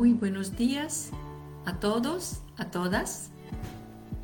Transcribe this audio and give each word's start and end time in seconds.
Muy 0.00 0.14
buenos 0.14 0.56
días 0.56 1.10
a 1.66 1.74
todos, 1.74 2.40
a 2.56 2.70
todas. 2.70 3.32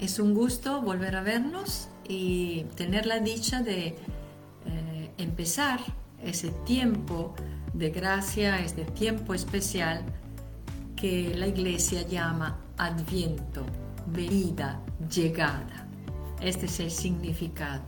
Es 0.00 0.18
un 0.18 0.32
gusto 0.32 0.80
volver 0.80 1.14
a 1.16 1.20
vernos 1.20 1.88
y 2.08 2.64
tener 2.76 3.04
la 3.04 3.18
dicha 3.18 3.60
de 3.60 3.88
eh, 3.88 5.10
empezar 5.18 5.80
ese 6.24 6.48
tiempo 6.64 7.34
de 7.74 7.90
gracia, 7.90 8.58
este 8.60 8.86
tiempo 8.86 9.34
especial 9.34 10.02
que 10.96 11.34
la 11.36 11.46
iglesia 11.46 12.08
llama 12.08 12.58
Adviento, 12.78 13.66
venida, 14.06 14.80
llegada. 15.14 15.86
Este 16.40 16.64
es 16.64 16.80
el 16.80 16.90
significado. 16.90 17.82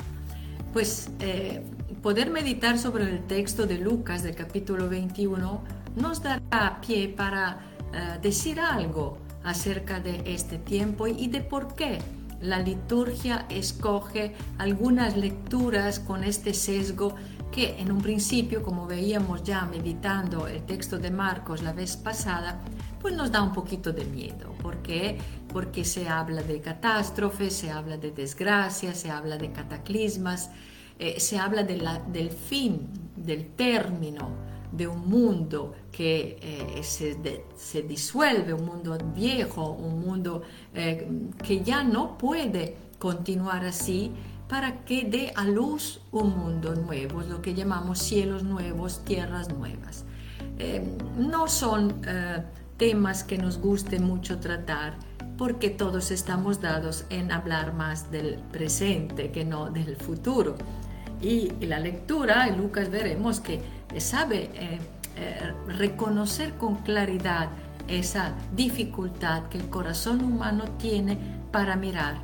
Pues 0.75 1.09
eh, 1.20 1.64
poder 2.02 2.30
meditar 2.30 2.78
sobre 2.78 3.05
el 3.05 3.27
texto 3.27 3.66
de 3.66 3.78
Lucas 3.78 4.23
del 4.23 4.34
capítulo 4.34 4.91
21 4.91 5.78
nos 5.97 6.23
dará 6.23 6.83
pie 6.83 7.09
para 7.09 7.77
eh, 7.92 8.19
decir 8.20 8.60
algo 8.60 9.19
acerca 9.45 10.01
de 10.01 10.23
este 10.27 10.59
tiempo 10.59 11.06
y 11.06 11.28
de 11.28 11.41
por 11.41 11.74
qué 11.74 11.98
la 12.41 12.61
liturgia 12.61 13.47
escoge 13.48 14.34
algunas 14.59 15.16
lecturas 15.16 15.98
con 15.98 16.23
este 16.23 16.55
sesgo 16.55 17.14
que 17.51 17.80
en 17.80 17.91
un 17.91 18.01
principio, 18.01 18.62
como 18.62 18.87
veíamos 18.87 19.42
ya 19.42 19.64
meditando 19.64 20.47
el 20.47 20.62
texto 20.64 20.98
de 20.98 21.11
Marcos 21.11 21.62
la 21.62 21.73
vez 21.73 21.97
pasada, 21.97 22.61
pues 23.01 23.14
nos 23.14 23.33
da 23.33 23.42
un 23.42 23.52
poquito 23.52 23.92
de 23.92 24.05
miedo. 24.05 24.52
¿Por 24.62 24.83
qué? 24.83 25.19
Porque 25.52 25.84
se 25.84 26.09
habla 26.09 26.42
de 26.42 26.61
catástrofes, 26.61 27.55
se 27.55 27.70
habla 27.70 27.97
de 27.97 28.11
desgracias, 28.11 28.98
se 28.98 29.11
habla 29.11 29.39
de 29.39 29.50
cataclismas, 29.50 30.50
eh, 30.98 31.19
se 31.19 31.39
habla 31.39 31.62
del 31.62 32.30
fin, 32.30 32.89
del 33.16 33.48
término 33.55 34.28
de 34.72 34.86
un 34.86 35.08
mundo 35.08 35.74
que 35.91 36.38
eh, 36.42 36.83
se, 36.83 37.83
disuelve, 37.83 38.52
un 38.52 38.66
mundo 38.66 38.97
viejo, 39.14 39.70
un 39.72 40.00
mundo 40.00 40.42
eh, 40.75 41.08
que 41.42 41.62
ya 41.62 41.83
no 41.83 42.19
puede 42.19 42.77
continuar 42.98 43.64
así 43.64 44.12
para 44.48 44.84
que 44.84 45.05
dé 45.05 45.33
a 45.36 45.44
luz 45.44 46.00
un 46.10 46.36
mundo 46.36 46.75
nuevo, 46.75 47.22
lo 47.22 47.42
que 47.42 47.55
llamamos 47.55 47.98
cielos 47.98 48.42
nuevos, 48.44 49.05
tierras 49.05 49.52
nuevas. 49.52 50.05
no 51.19 51.48
son 51.48 52.00
temas 52.78 53.25
que 53.25 53.36
nos 53.36 53.58
guste 53.58 53.98
mucho 53.98 54.38
tratar, 54.38 54.97
porque 55.36 55.70
todos 55.70 56.10
estamos 56.10 56.60
dados 56.60 57.05
en 57.10 57.30
hablar 57.30 57.75
más 57.75 58.10
del 58.10 58.38
presente 58.50 59.30
que 59.30 59.44
no 59.44 59.70
del 59.70 59.97
futuro. 59.97 60.56
Y, 61.20 61.50
la 61.66 61.80
lectura, 61.80 62.47
en 62.48 62.58
Lucas 62.58 62.91
veremos 62.91 63.41
que 63.41 63.60
sabe 63.97 64.50
eh, 64.55 64.78
eh, 65.17 65.53
reconocer 65.67 66.55
con 66.55 66.77
claridad 66.77 67.48
esa 67.89 68.34
dificultad 68.55 69.44
que 69.48 69.58
el 69.58 69.69
corazón 69.70 70.22
humano 70.22 70.64
tiene 70.78 71.19
para 71.50 71.75
mirar 71.77 72.16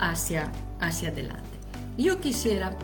hacia, 0.00 0.50
hacia 0.80 1.10
adelante. 1.10 1.42
Yo 1.96 2.20
quisiera 2.20 2.76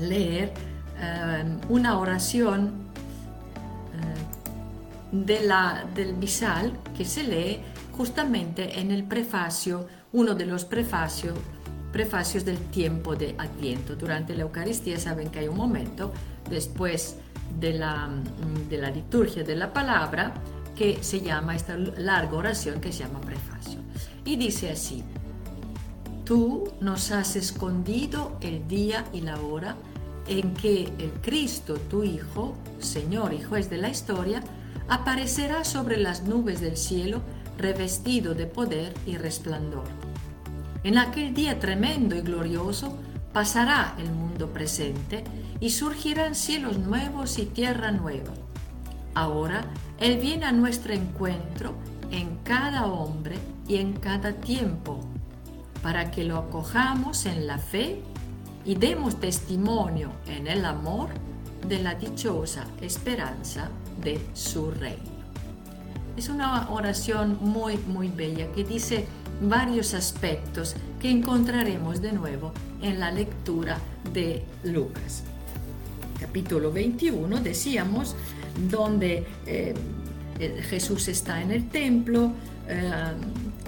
leer 0.00 0.52
eh, 1.00 1.44
una 1.68 1.98
oración 1.98 2.84
de 5.10 5.44
la, 5.44 5.84
del 5.94 6.14
misal 6.14 6.72
que 6.96 7.04
se 7.04 7.22
lee 7.22 7.60
justamente 7.96 8.80
en 8.80 8.90
el 8.90 9.04
prefacio, 9.04 9.86
uno 10.12 10.34
de 10.34 10.44
los 10.44 10.64
prefacios, 10.64 11.38
prefacios 11.92 12.44
del 12.44 12.58
tiempo 12.58 13.14
de 13.14 13.36
Adviento. 13.38 13.94
Durante 13.94 14.34
la 14.34 14.42
Eucaristía 14.42 14.98
saben 14.98 15.30
que 15.30 15.38
hay 15.38 15.48
un 15.48 15.56
momento 15.56 16.12
después 16.50 17.16
de 17.58 17.74
la, 17.74 18.08
de 18.68 18.78
la 18.78 18.90
liturgia 18.90 19.44
de 19.44 19.56
la 19.56 19.72
palabra 19.72 20.34
que 20.74 21.02
se 21.02 21.20
llama 21.20 21.54
esta 21.54 21.76
larga 21.76 22.36
oración 22.36 22.80
que 22.80 22.92
se 22.92 23.04
llama 23.04 23.20
prefacio. 23.20 23.80
Y 24.24 24.36
dice 24.36 24.70
así, 24.70 25.04
tú 26.24 26.72
nos 26.80 27.10
has 27.10 27.36
escondido 27.36 28.36
el 28.40 28.66
día 28.66 29.04
y 29.12 29.20
la 29.20 29.40
hora 29.40 29.76
en 30.26 30.54
que 30.54 30.84
el 30.98 31.12
Cristo, 31.22 31.74
tu 31.74 32.02
Hijo, 32.02 32.56
Señor 32.78 33.34
y 33.34 33.42
juez 33.42 33.68
de 33.68 33.78
la 33.78 33.90
historia, 33.90 34.42
aparecerá 34.88 35.64
sobre 35.64 35.96
las 35.96 36.24
nubes 36.24 36.60
del 36.60 36.76
cielo 36.76 37.20
revestido 37.58 38.34
de 38.34 38.46
poder 38.46 38.94
y 39.06 39.16
resplandor. 39.16 39.84
En 40.82 40.98
aquel 40.98 41.34
día 41.34 41.58
tremendo 41.58 42.16
y 42.16 42.20
glorioso 42.20 42.98
pasará 43.32 43.94
el 43.98 44.10
mundo 44.10 44.52
presente 44.52 45.24
y 45.60 45.70
surgirán 45.70 46.34
cielos 46.34 46.78
nuevos 46.78 47.38
y 47.38 47.46
tierra 47.46 47.92
nueva. 47.92 48.32
Ahora 49.14 49.64
Él 49.98 50.18
viene 50.18 50.46
a 50.46 50.52
nuestro 50.52 50.92
encuentro 50.92 51.74
en 52.10 52.36
cada 52.44 52.86
hombre 52.86 53.36
y 53.66 53.76
en 53.76 53.94
cada 53.94 54.32
tiempo, 54.32 55.00
para 55.82 56.10
que 56.10 56.24
lo 56.24 56.38
acojamos 56.38 57.26
en 57.26 57.46
la 57.46 57.58
fe 57.58 58.02
y 58.64 58.74
demos 58.74 59.20
testimonio 59.20 60.10
en 60.26 60.46
el 60.46 60.64
amor 60.64 61.10
de 61.68 61.78
la 61.82 61.94
dichosa 61.94 62.64
esperanza 62.80 63.68
de 64.02 64.20
su 64.34 64.70
reino. 64.70 65.14
Es 66.16 66.28
una 66.28 66.70
oración 66.70 67.38
muy, 67.40 67.76
muy 67.76 68.08
bella 68.08 68.50
que 68.52 68.64
dice 68.64 69.06
varios 69.42 69.94
aspectos 69.94 70.76
que 71.00 71.10
encontraremos 71.10 72.00
de 72.00 72.12
nuevo 72.12 72.52
en 72.80 73.00
la 73.00 73.10
lectura 73.10 73.78
de 74.12 74.44
Lucas. 74.62 75.24
Capítulo 76.18 76.72
21, 76.72 77.40
decíamos, 77.40 78.14
donde 78.70 79.26
eh, 79.46 79.74
Jesús 80.68 81.08
está 81.08 81.40
en 81.42 81.50
el 81.50 81.68
templo, 81.68 82.32
eh, 82.68 82.90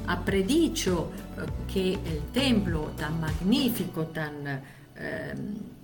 ha 0.06 0.24
predicho 0.24 1.10
que 1.72 1.94
el 1.94 2.22
templo 2.32 2.92
tan 2.96 3.20
magnífico, 3.20 4.06
tan 4.06 4.62
eh, 4.96 5.34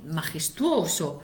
majestuoso, 0.06 1.22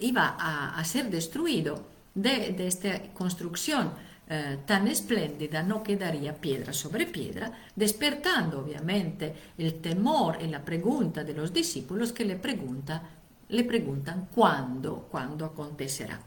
iba 0.00 0.36
a, 0.38 0.84
ser 0.84 1.08
destruido 1.08 1.86
de, 2.14 2.66
esta 2.66 3.00
construcción 3.12 3.92
eh, 4.32 4.58
tan 4.64 4.86
espléndida 4.86 5.60
no 5.60 5.82
quedaría 5.82 6.32
piedra 6.40 6.72
sobre 6.72 7.06
piedra, 7.06 7.50
despertando 7.74 8.60
obviamente 8.60 9.34
el 9.58 9.80
temor 9.80 10.38
y 10.40 10.46
la 10.46 10.64
pregunta 10.64 11.24
de 11.24 11.34
los 11.34 11.52
discípulos 11.52 12.12
que 12.12 12.24
le, 12.24 12.36
pregunta, 12.36 13.02
le 13.50 13.64
preguntan 13.64 14.28
cuándo, 14.34 15.08
cuándo 15.10 15.44
acontecerá. 15.44 16.20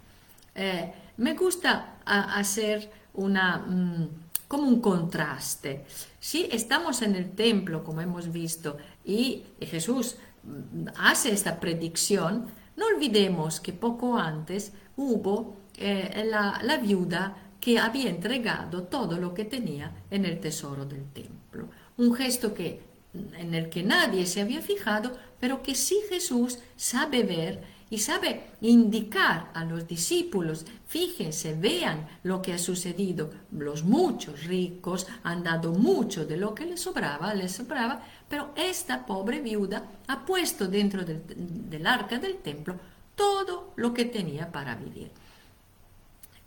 Eh, 0.56 0.94
me 1.18 1.34
gusta 1.34 1.98
hacer 2.06 2.90
una, 3.14 3.58
mm, 3.58 4.10
como 4.48 4.68
un 4.68 4.82
contraste. 4.82 5.86
Si 6.20 6.48
estamos 6.52 7.02
en 7.02 7.16
el 7.16 7.32
templo, 7.32 7.84
como 7.84 8.02
hemos 8.02 8.32
visto, 8.32 8.78
y 9.06 9.44
Jesús 9.62 10.18
mm, 10.44 10.88
hace 10.98 11.32
esta 11.32 11.60
predicción, 11.60 12.48
no 12.76 12.88
olvidemos 12.88 13.60
que 13.60 13.74
poco 13.74 14.18
antes 14.18 14.74
hubo 14.98 15.56
eh, 15.78 16.26
la, 16.26 16.78
viuda 16.78 17.36
que 17.60 17.80
había 17.80 18.10
entregado 18.10 18.84
todo 18.84 19.18
lo 19.18 19.34
que 19.34 19.46
tenía 19.46 19.92
en 20.12 20.26
el 20.26 20.40
tesoro 20.40 20.86
del 20.86 21.06
templo. 21.12 21.70
Un 21.98 22.14
gesto 22.14 22.54
que, 22.54 22.82
en 23.14 23.54
el 23.54 23.70
que 23.70 23.84
nadie 23.84 24.26
se 24.26 24.42
había 24.42 24.62
fijado, 24.62 25.16
pero 25.40 25.62
que 25.62 25.76
sí 25.76 26.00
Jesús 26.10 26.60
sabe 26.76 27.24
ver 27.24 27.62
y 27.90 28.00
sabe 28.00 28.46
indicar 28.62 29.52
a 29.54 29.64
los 29.66 29.88
discípulos, 29.88 30.66
fíjense, 30.88 31.54
vean 31.54 32.08
lo 32.24 32.42
que 32.42 32.54
ha 32.54 32.58
sucedido. 32.58 33.30
Los 33.52 33.84
muchos 33.84 34.46
ricos 34.46 35.06
han 35.22 35.44
dado 35.44 35.74
mucho 35.74 36.26
de 36.26 36.38
lo 36.38 36.56
que 36.56 36.66
les 36.66 36.82
sobraba, 36.82 37.36
les 37.36 37.52
sobraba, 37.52 38.04
pero 38.28 38.52
esta 38.56 39.06
pobre 39.06 39.42
viuda 39.42 39.92
ha 40.08 40.26
puesto 40.26 40.68
dentro 40.68 41.04
del, 41.06 41.86
arca 41.86 42.18
del 42.18 42.38
templo 42.38 42.80
todo 43.16 43.74
lo 43.76 43.94
que 43.94 44.06
tenía 44.06 44.52
para 44.52 44.74
vivir. 44.74 45.12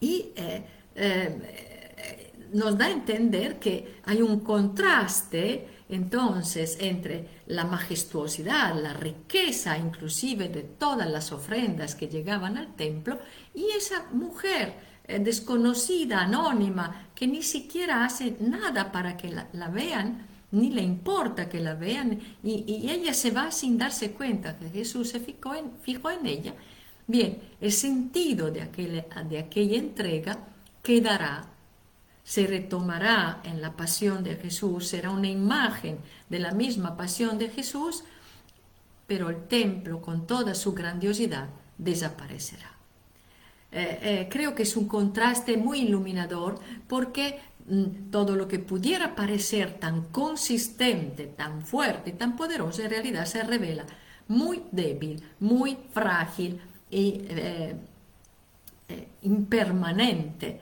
Y 0.00 0.30
eh, 0.34 0.64
eh, 0.96 2.32
nos 2.52 2.76
da 2.76 2.86
a 2.86 2.90
entender 2.90 3.58
que 3.58 4.00
hay 4.04 4.22
un 4.22 4.40
contraste 4.40 5.75
entonces 5.88 6.78
entre 6.80 7.28
la 7.46 7.64
majestuosidad, 7.64 8.80
la 8.80 8.92
riqueza 8.92 9.78
inclusive 9.78 10.48
de 10.48 10.62
todas 10.62 11.08
las 11.08 11.30
ofrendas 11.32 11.94
que 11.94 12.08
llegaban 12.08 12.56
al 12.56 12.74
templo 12.74 13.18
y 13.54 13.66
esa 13.70 14.06
mujer 14.12 14.74
eh, 15.06 15.20
desconocida, 15.20 16.22
anónima, 16.22 17.10
que 17.14 17.28
ni 17.28 17.42
siquiera 17.42 18.04
hace 18.04 18.36
nada 18.40 18.90
para 18.90 19.16
que 19.16 19.30
la, 19.30 19.68
vean, 19.68 20.26
ni 20.50 20.70
le 20.70 20.82
importa 20.82 21.48
que 21.48 21.60
la 21.60 21.74
vean, 21.74 22.18
y, 22.42 22.88
ella 22.90 23.14
se 23.14 23.30
va 23.30 23.52
sin 23.52 23.78
darse 23.78 24.10
cuenta 24.10 24.58
que 24.58 24.68
Jesús 24.68 25.10
se 25.10 25.20
fijó 25.20 25.54
en, 25.54 26.26
ella. 26.26 26.54
Bien, 27.06 27.38
el 27.60 27.70
sentido 27.70 28.50
de 28.50 28.66
de 29.28 29.38
aquella 29.38 29.78
entrega 29.78 30.38
quedará 30.82 31.55
se 32.26 32.44
retomará 32.44 33.40
en 33.44 33.62
la 33.62 33.76
pasión 33.76 34.24
de 34.24 34.34
Jesús, 34.34 34.88
será 34.88 35.10
una 35.10 35.28
imagen 35.28 36.00
de 36.28 36.40
la 36.40 36.50
misma 36.50 36.96
pasión 36.96 37.38
de 37.38 37.50
Jesús, 37.50 38.02
pero 39.06 39.30
el 39.30 39.46
templo 39.46 40.02
con 40.02 40.26
toda 40.26 40.56
su 40.56 40.74
grandiosidad 40.74 41.48
desaparecerá. 41.78 42.72
creo 44.28 44.56
que 44.56 44.64
es 44.64 44.76
un 44.76 44.88
contraste 44.88 45.56
muy 45.56 45.82
iluminador 45.82 46.58
porque 46.88 47.38
mm, 47.68 48.10
todo 48.10 48.34
lo 48.34 48.48
que 48.48 48.58
pudiera 48.58 49.14
parecer 49.14 49.78
tan 49.78 50.06
consistente, 50.10 51.28
tan 51.28 51.62
fuerte, 51.62 52.10
tan 52.10 52.34
poderoso, 52.34 52.82
en 52.82 52.90
realidad 52.90 53.26
se 53.26 53.44
revela 53.44 53.86
muy 54.26 54.64
débil, 54.72 55.22
muy 55.38 55.78
frágil 55.92 56.60
y 56.90 57.22
impermanente. 59.22 60.60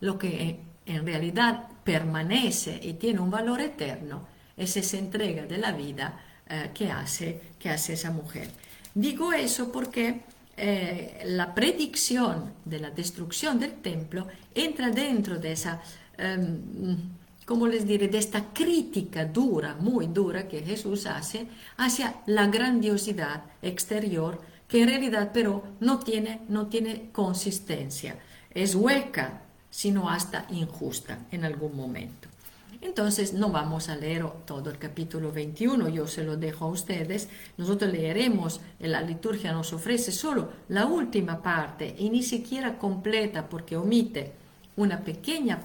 Lo 0.00 0.18
que 0.18 0.60
en 0.86 1.06
realidad 1.06 1.68
permanece 1.82 2.78
y 2.82 2.94
tiene 2.94 3.20
un 3.20 3.30
valor 3.30 3.60
eterno 3.60 4.26
es 4.56 4.76
esa 4.76 4.98
entrega 4.98 5.46
de 5.46 5.58
la 5.58 5.72
vida 5.72 6.20
eh, 6.48 6.70
que, 6.74 6.90
hace, 6.90 7.40
que 7.58 7.70
hace 7.70 7.94
esa 7.94 8.10
mujer. 8.10 8.48
Digo 8.94 9.32
eso 9.32 9.72
porque 9.72 10.22
eh, 10.56 11.22
la 11.26 11.54
predicción 11.54 12.52
de 12.64 12.78
la 12.78 12.90
destrucción 12.90 13.58
del 13.58 13.74
templo 13.74 14.28
entra 14.54 14.90
dentro 14.90 15.38
de 15.38 15.52
esa, 15.52 15.82
um, 16.18 16.96
¿cómo 17.44 17.66
les 17.66 17.86
diré?, 17.86 18.06
de 18.06 18.18
esta 18.18 18.52
crítica 18.52 19.24
dura, 19.24 19.74
muy 19.80 20.06
dura 20.06 20.46
que 20.46 20.62
Jesús 20.62 21.06
hace 21.06 21.48
hacia 21.76 22.22
la 22.26 22.46
grandiosidad 22.46 23.42
exterior 23.62 24.40
que 24.68 24.82
en 24.82 24.88
realidad 24.88 25.30
pero 25.32 25.62
no 25.80 25.98
tiene, 25.98 26.42
no 26.48 26.68
tiene 26.68 27.10
consistencia, 27.12 28.18
es 28.50 28.74
hueca, 28.74 29.43
sino 29.74 30.08
hasta 30.08 30.46
injusta 30.50 31.18
en 31.32 31.44
algún 31.44 31.74
momento. 31.74 32.28
Entonces 32.80 33.32
no 33.32 33.50
vamos 33.50 33.88
a 33.88 33.96
leer 33.96 34.24
todo 34.46 34.70
el 34.70 34.78
capítulo 34.78 35.32
21, 35.32 35.88
yo 35.88 36.06
se 36.06 36.22
lo 36.22 36.36
dejo 36.36 36.66
a 36.66 36.68
ustedes. 36.68 37.28
Nosotros 37.56 37.90
leeremos, 37.90 38.60
la 38.78 39.00
liturgia 39.00 39.50
nos 39.50 39.72
ofrece 39.72 40.12
solo 40.12 40.50
la 40.68 40.86
última 40.86 41.42
parte 41.42 41.92
y 41.98 42.08
ni 42.08 42.22
siquiera 42.22 42.78
completa 42.78 43.48
porque 43.48 43.76
omite 43.76 44.32
una 44.76 45.00
pequeña, 45.00 45.58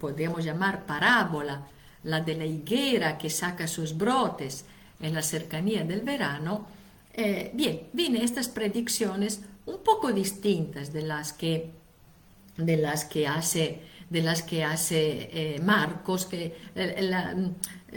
podríamos 0.00 0.42
llamar 0.46 0.86
parábola, 0.86 1.66
la 2.04 2.22
de 2.22 2.34
la 2.36 2.46
higuera 2.46 3.18
que 3.18 3.28
saca 3.28 3.68
sus 3.68 3.98
brotes 3.98 4.64
en 4.98 5.12
la 5.12 5.22
cercanía 5.22 5.84
del 5.84 6.00
verano. 6.00 6.64
Eh, 7.12 7.50
bien, 7.52 7.82
vienen 7.92 8.22
estas 8.22 8.48
predicciones 8.48 9.42
un 9.66 9.80
poco 9.84 10.10
distintas 10.10 10.90
de 10.90 11.02
las 11.02 11.34
que, 11.34 11.81
de 12.56 12.76
las 12.76 13.04
que 13.04 13.26
hace 13.26 13.80
de 14.12 14.20
las 14.20 14.42
que 14.42 14.62
hace 14.62 15.30
eh, 15.32 15.60
Marcos, 15.62 16.26
que 16.26 16.54
eh, 16.74 17.50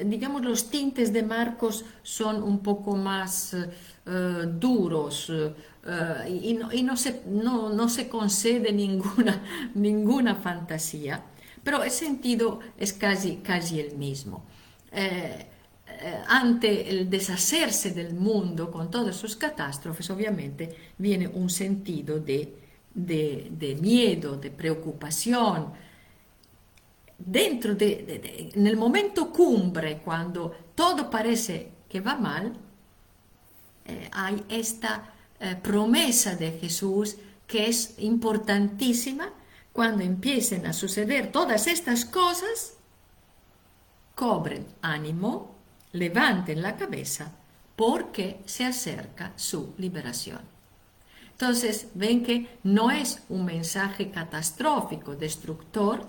digamos 0.05 0.45
los 0.45 0.69
tintes 0.69 1.11
de 1.11 1.23
Marcos 1.23 1.83
son 2.03 2.41
un 2.41 2.59
poco 2.59 2.95
más 2.95 3.53
eh, 3.53 4.45
duros 4.57 5.29
y, 6.29 6.53
no, 6.83 6.95
se, 6.95 7.21
no, 7.27 7.89
se, 7.89 8.07
concede 8.07 8.71
ninguna, 8.71 9.43
ninguna 9.75 10.35
fantasía, 10.35 11.21
pero 11.63 11.83
el 11.83 11.91
sentido 11.91 12.61
es 12.77 12.93
casi, 12.93 13.37
casi 13.37 13.81
el 13.81 13.97
mismo. 13.97 14.45
ante 16.27 16.89
el 16.89 17.09
deshacerse 17.09 17.91
del 17.91 18.13
mundo 18.13 18.71
con 18.71 18.89
todas 18.89 19.17
sus 19.17 19.35
catástrofes, 19.35 20.09
obviamente 20.09 20.75
viene 20.97 21.27
un 21.27 21.49
sentido 21.49 22.19
de, 22.19 22.64
de 22.95 23.77
miedo, 23.81 24.37
de 24.37 24.49
preocupación, 24.49 25.73
dentro 27.17 27.75
de, 27.75 28.51
en 28.53 28.67
el 28.67 28.77
momento 28.77 29.31
cumbre, 29.31 29.99
cuando 29.99 30.51
todo 30.75 31.09
parece 31.09 31.71
que 31.87 32.01
va 32.01 32.15
mal, 32.15 32.53
eh, 33.85 34.09
hay 34.11 34.43
esta 34.49 35.13
eh, 35.39 35.55
promesa 35.61 36.35
de 36.35 36.51
Jesús 36.53 37.17
que 37.47 37.67
es 37.67 37.95
importantísima. 37.99 39.31
Cuando 39.71 40.03
empiecen 40.03 40.65
a 40.65 40.73
suceder 40.73 41.31
todas 41.31 41.67
estas 41.67 42.05
cosas, 42.05 42.77
cobren 44.15 44.65
ánimo, 44.81 45.55
levanten 45.91 46.61
la 46.61 46.77
cabeza, 46.77 47.33
porque 47.75 48.41
se 48.45 48.63
acerca 48.63 49.33
su 49.35 49.73
liberación. 49.77 50.54
Entonces, 51.35 51.89
ven 51.95 52.23
que 52.23 52.47
no 52.63 52.91
es 52.91 53.23
un 53.27 53.43
mensaje 53.43 54.09
catastrófico, 54.09 55.17
destructor, 55.17 56.07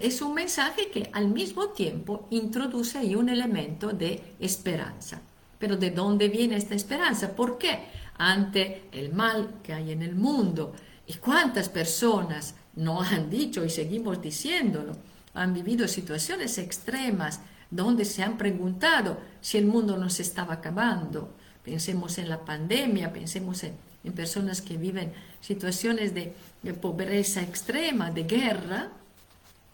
es 0.00 0.20
un 0.20 0.34
mensaje 0.34 0.90
que 0.90 1.10
al 1.12 1.28
mismo 1.28 1.68
tiempo 1.68 2.26
introduce 2.30 2.98
ahí 2.98 3.14
un 3.14 3.28
elemento 3.28 3.90
de 3.92 4.34
esperanza. 4.40 5.22
Pero 5.60 5.76
¿de 5.76 5.92
dónde 5.92 6.28
viene 6.28 6.56
esta 6.56 6.74
esperanza? 6.74 7.36
¿Por 7.36 7.56
qué? 7.56 7.84
Ante 8.16 8.88
el 8.90 9.12
mal 9.12 9.60
que 9.62 9.74
hay 9.74 9.92
en 9.92 10.02
el 10.02 10.16
mundo, 10.16 10.72
y 11.06 11.14
cuántas 11.14 11.68
personas 11.68 12.56
no 12.74 13.00
han 13.00 13.30
dicho 13.30 13.64
y 13.64 13.70
seguimos 13.70 14.20
diciéndolo, 14.20 14.96
han 15.34 15.54
vivido 15.54 15.86
situaciones 15.86 16.58
extremas 16.58 17.42
donde 17.70 18.04
se 18.04 18.24
han 18.24 18.36
preguntado 18.36 19.18
si 19.40 19.56
el 19.56 19.66
mundo 19.66 19.96
no 19.96 20.10
se 20.10 20.22
estaba 20.22 20.54
acabando. 20.54 21.36
Pensemos 21.62 22.18
en 22.18 22.28
la 22.28 22.44
pandemia, 22.44 23.12
pensemos 23.12 23.62
en, 23.62 23.76
personas 24.14 24.62
que 24.62 24.76
viven 24.76 25.12
situaciones 25.40 26.14
de 26.14 26.34
pobreza 26.80 27.42
extrema, 27.42 28.10
de 28.10 28.24
guerra, 28.24 28.90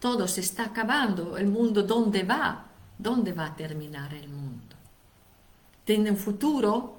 todo 0.05 0.29
se 0.29 0.43
está 0.43 0.65
acabando, 0.65 1.39
el 1.39 1.47
mundo, 1.47 1.83
¿dónde 1.83 2.25
va? 2.25 2.67
¿Dónde 2.99 3.33
va 3.33 3.47
a 3.47 3.57
terminar 3.57 4.13
el 4.13 4.29
mundo? 4.29 4.77
¿Tiene 5.85 6.11
un 6.11 6.19
futuro? 6.19 6.99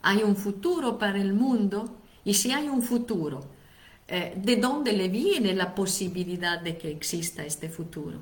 ¿Hay 0.00 0.22
un 0.22 0.34
futuro 0.34 0.98
para 0.98 1.20
el 1.20 1.34
mundo? 1.34 1.96
Y 2.24 2.32
si 2.32 2.52
hay 2.52 2.68
un 2.68 2.80
futuro, 2.80 3.44
eh, 4.08 4.32
¿de 4.34 4.56
dónde 4.56 4.94
le 4.94 5.08
viene 5.08 5.54
la 5.54 5.74
posibilidad 5.74 6.58
de 6.58 6.78
que 6.78 6.90
exista 6.90 7.44
este 7.44 7.68
futuro? 7.68 8.18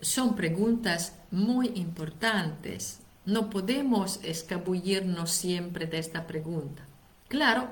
Son 0.00 0.34
preguntas 0.34 1.14
muy 1.30 1.72
importantes. 1.74 2.99
No 3.26 3.50
podemos 3.50 4.20
escabullirnos 4.22 5.30
siempre 5.30 5.86
de 5.86 5.98
esta 5.98 6.26
pregunta. 6.26 6.82
Claro, 7.28 7.68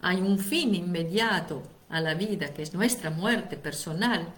hay 0.00 0.20
un 0.20 0.38
fin 0.38 0.74
inmediato 0.74 1.62
a 1.88 2.00
la 2.00 2.14
vida, 2.14 2.54
que 2.54 2.62
es 2.62 2.74
nuestra 2.74 3.10
muerte 3.10 3.56
personal, 3.56 4.28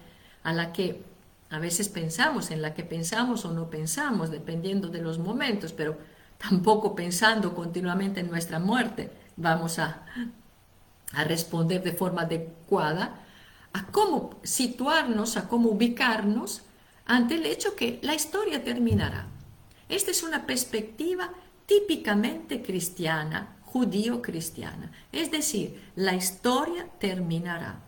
a 0.43 0.53
la 0.53 0.73
que 0.73 1.03
a 1.49 1.59
veces 1.59 1.89
pensamos, 1.89 2.51
en 2.51 2.61
la 2.61 2.73
que 2.73 2.83
pensamos 2.83 3.45
o 3.45 3.51
no 3.51 3.69
pensamos, 3.69 4.31
dependiendo 4.31 4.87
de 4.87 5.01
los 5.01 5.19
momentos, 5.19 5.73
pero 5.73 5.97
tampoco 6.37 6.95
pensando 6.95 7.53
continuamente 7.53 8.21
en 8.21 8.29
nuestra 8.29 8.59
muerte 8.59 9.11
vamos 9.35 9.79
a, 9.79 10.05
a 11.13 11.23
responder 11.23 11.83
de 11.83 11.91
forma 11.91 12.23
adecuada 12.23 13.15
a 13.73 13.85
cómo 13.87 14.39
situarnos, 14.43 15.37
a 15.37 15.47
cómo 15.47 15.69
ubicarnos 15.69 16.63
ante 17.05 17.35
el 17.35 17.45
hecho 17.45 17.75
que 17.75 17.99
la 18.01 18.15
historia 18.15 18.63
terminará. 18.63 19.27
Esta 19.91 20.09
es 20.09 20.23
una 20.23 20.47
perspectiva 20.47 21.31
típicamente 21.65 22.61
cristiana 22.61 23.57
judío-cristiana. 23.65 24.91
Es 25.11 25.31
decir, 25.31 25.91
la 25.95 26.15
historia 26.15 26.87
terminará. 26.97 27.81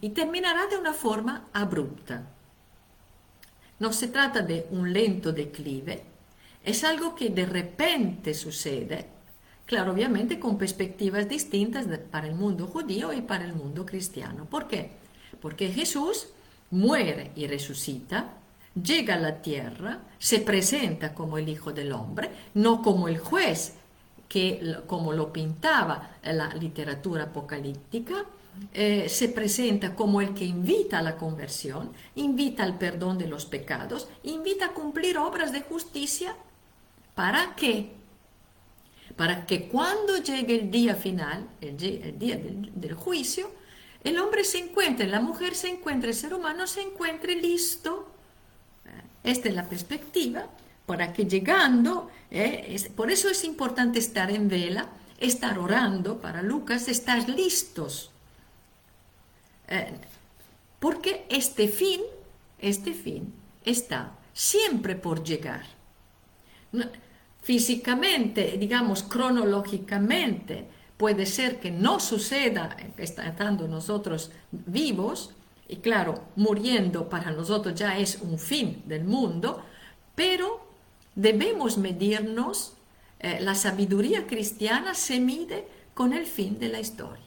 Y 0.00 0.10
terminará 0.10 0.66
de 0.68 0.76
una 0.76 0.92
forma 0.92 1.48
abrupta. 1.52 2.30
No 3.80 3.92
se 3.92 4.08
trata 4.08 4.42
de 4.42 4.66
un 4.70 4.92
lento 4.92 5.32
declive, 5.32 6.04
es 6.64 6.84
algo 6.84 7.14
que 7.14 7.28
de 7.28 7.46
repente 7.46 8.32
sucede, 8.32 9.06
claro, 9.66 9.92
obviamente 9.92 10.38
con 10.38 10.56
perspectivas 10.56 11.28
distintas 11.28 11.86
para 12.10 12.28
el 12.28 12.34
mundo 12.34 12.68
judío 12.68 13.12
y 13.12 13.22
para 13.22 13.44
el 13.44 13.54
mundo 13.54 13.84
cristiano. 13.84 14.46
¿Por 14.46 14.68
qué? 14.68 14.92
Porque 15.42 15.68
Jesús 15.68 16.28
muere 16.70 17.32
y 17.34 17.48
resucita, 17.48 18.38
llega 18.80 19.14
a 19.14 19.20
la 19.20 19.40
tierra, 19.40 20.00
se 20.18 20.40
presenta 20.40 21.14
como 21.14 21.38
el 21.38 21.48
Hijo 21.48 21.72
del 21.72 21.92
Hombre, 21.92 22.30
no 22.54 22.82
como 22.82 23.08
el 23.08 23.18
juez 23.18 23.74
que, 24.28 24.78
como 24.86 25.12
lo 25.12 25.32
pintaba 25.32 26.16
la 26.22 26.48
literatura 26.54 27.24
apocalíptica, 27.24 28.24
eh, 28.72 29.08
se 29.08 29.28
presenta 29.28 29.94
como 29.94 30.20
el 30.20 30.34
que 30.34 30.44
invita 30.44 30.98
a 30.98 31.02
la 31.02 31.16
conversión, 31.16 31.92
invita 32.14 32.62
al 32.62 32.78
perdón 32.78 33.18
de 33.18 33.28
los 33.28 33.46
pecados, 33.46 34.08
invita 34.22 34.66
a 34.66 34.72
cumplir 34.72 35.18
obras 35.18 35.52
de 35.52 35.62
justicia. 35.62 36.36
¿Para 37.14 37.54
qué? 37.56 37.92
Para 39.16 39.46
que 39.46 39.68
cuando 39.68 40.18
llegue 40.18 40.60
el 40.60 40.70
día 40.70 40.94
final, 40.94 41.48
el, 41.60 41.76
día 41.76 42.36
del, 42.36 42.72
del, 42.74 42.94
juicio, 42.94 43.50
el 44.02 44.18
hombre 44.18 44.44
se 44.44 44.58
encuentre, 44.58 45.06
la 45.06 45.20
mujer 45.20 45.54
se 45.54 45.68
encuentre, 45.68 46.10
el 46.10 46.16
ser 46.16 46.34
humano 46.34 46.66
se 46.66 46.82
encuentre 46.82 47.36
listo. 47.36 48.13
Esta 49.24 49.48
es 49.48 49.54
la 49.54 49.68
perspectiva 49.68 50.46
para 50.86 51.12
que 51.12 51.24
llegando, 51.24 52.10
eh, 52.30 52.76
por 52.94 53.10
eso 53.10 53.28
es 53.30 53.42
importante 53.44 53.98
estar 53.98 54.30
en 54.30 54.48
vela, 54.48 54.86
estar 55.18 55.58
orando 55.58 56.20
para 56.20 56.42
Lucas, 56.42 56.88
estar 56.88 57.26
listos. 57.28 58.10
Eh, 59.68 59.94
porque 60.78 61.24
este 61.30 61.68
fin, 61.68 62.02
este 62.58 62.92
fin 62.92 63.32
está 63.64 64.12
siempre 64.34 64.94
por 64.94 65.24
llegar. 65.24 65.64
físicamente, 67.40 68.56
digamos, 68.58 69.02
cronológicamente, 69.02 70.66
puede 70.96 71.26
ser 71.26 71.60
que 71.60 71.70
no 71.70 72.00
suceda 72.00 72.74
estando 72.96 73.68
nosotros 73.68 74.30
vivos, 74.50 75.34
y 75.68 75.76
claro, 75.76 76.24
muriendo 76.36 77.08
para 77.08 77.30
nosotros 77.30 77.74
ya 77.74 77.98
es 77.98 78.18
un 78.20 78.38
fin 78.38 78.82
del 78.86 79.04
mundo, 79.04 79.62
pero 80.14 80.68
debemos 81.14 81.78
medirnos, 81.78 82.74
eh, 83.20 83.38
la 83.40 83.54
sabiduría 83.54 84.26
cristiana 84.26 84.94
se 84.94 85.20
mide 85.20 85.66
con 85.94 86.12
el 86.12 86.26
fin 86.26 86.58
de 86.58 86.68
la 86.68 86.80
historia. 86.80 87.22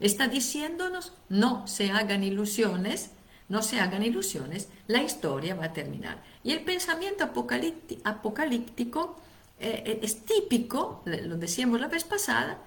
Está 0.00 0.26
diciéndonos, 0.26 1.12
no 1.28 1.68
se 1.68 1.92
hagan 1.92 2.24
ilusiones, 2.24 3.12
no 3.48 3.62
se 3.62 3.78
hagan 3.78 4.02
ilusiones, 4.02 4.68
la 4.88 5.02
historia 5.02 5.54
va 5.54 5.66
a 5.66 5.72
terminar. 5.72 6.20
Y 6.42 6.50
el 6.52 6.64
pensamiento 6.64 7.22
apocalíptico 7.22 9.16
eh, 9.60 9.84
eh, 9.86 10.00
es 10.02 10.24
típico, 10.24 11.02
lo 11.04 11.36
decíamos 11.36 11.80
la 11.80 11.86
vez 11.88 12.04
pasada, 12.04 12.58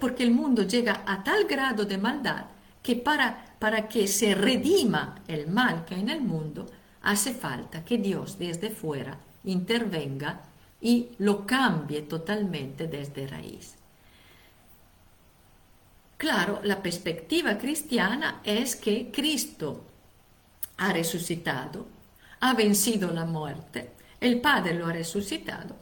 porque 0.00 0.22
el 0.22 0.30
mundo 0.30 0.62
llega 0.62 1.02
a 1.04 1.24
tal 1.24 1.44
grado 1.44 1.84
de 1.84 1.98
maldad 1.98 2.46
que 2.86 2.94
para, 2.94 3.45
para 3.58 3.88
que 3.88 4.06
se 4.06 4.34
redima 4.34 5.22
el 5.28 5.46
mal 5.48 5.84
que 5.84 5.94
hay 5.94 6.00
en 6.02 6.10
el 6.10 6.20
mundo, 6.20 6.66
hace 7.02 7.34
falta 7.34 7.84
que 7.84 7.98
Dios 7.98 8.38
desde 8.38 8.70
fuera 8.70 9.18
intervenga 9.44 10.42
y 10.80 11.10
lo 11.18 11.46
cambie 11.46 12.02
totalmente 12.02 12.86
desde 12.86 13.26
raíz. 13.26 13.74
Claro, 16.16 16.60
la 16.64 16.82
perspectiva 16.82 17.58
cristiana 17.58 18.40
es 18.42 18.76
que 18.76 19.10
Cristo 19.10 19.84
ha 20.78 20.92
resucitado, 20.92 21.86
ha 22.40 22.54
vencido 22.54 23.10
la 23.12 23.24
muerte, 23.24 23.90
el 24.20 24.40
Padre 24.40 24.74
lo 24.74 24.86
ha 24.86 24.92
resucitado 24.92 25.76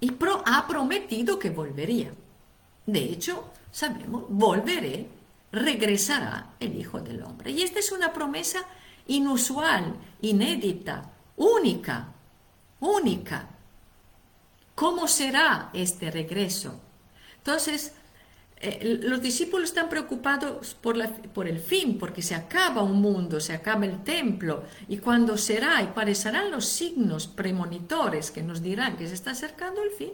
y 0.00 0.12
ha 0.44 0.66
prometido 0.66 1.38
que 1.38 1.50
volvería. 1.50 2.12
De 2.86 2.98
hecho, 3.00 3.52
sabemos, 3.70 4.24
volveré, 4.28 5.08
regresará 5.56 6.54
el 6.60 6.76
Hijo 6.76 7.00
del 7.00 7.22
Hombre. 7.22 7.50
Y 7.50 7.62
esta 7.62 7.78
es 7.78 7.90
una 7.92 8.12
promesa 8.12 8.64
inusual, 9.06 9.96
inédita, 10.20 11.10
única, 11.36 12.08
única. 12.80 13.48
¿Cómo 14.74 15.08
será 15.08 15.70
este 15.72 16.10
regreso? 16.10 16.80
Entonces, 17.38 17.94
eh, 18.58 19.00
los 19.02 19.20
discípulos 19.20 19.70
están 19.70 19.88
preocupados 19.88 20.74
por, 20.74 20.96
la, 20.96 21.08
por, 21.08 21.46
el 21.46 21.58
fin, 21.58 21.98
porque 21.98 22.22
se 22.22 22.34
acaba 22.34 22.82
un 22.82 23.00
mundo, 23.00 23.40
se 23.40 23.52
acaba 23.52 23.84
el 23.84 24.02
templo, 24.02 24.64
y 24.88 24.98
cuándo 24.98 25.36
será 25.36 25.82
y 25.82 25.88
cuáles 25.88 26.26
los 26.50 26.66
signos 26.66 27.26
premonitores 27.26 28.30
que 28.30 28.42
nos 28.42 28.62
dirán 28.62 28.96
que 28.96 29.06
se 29.06 29.14
está 29.14 29.32
acercando 29.32 29.82
el 29.82 29.90
fin. 29.90 30.12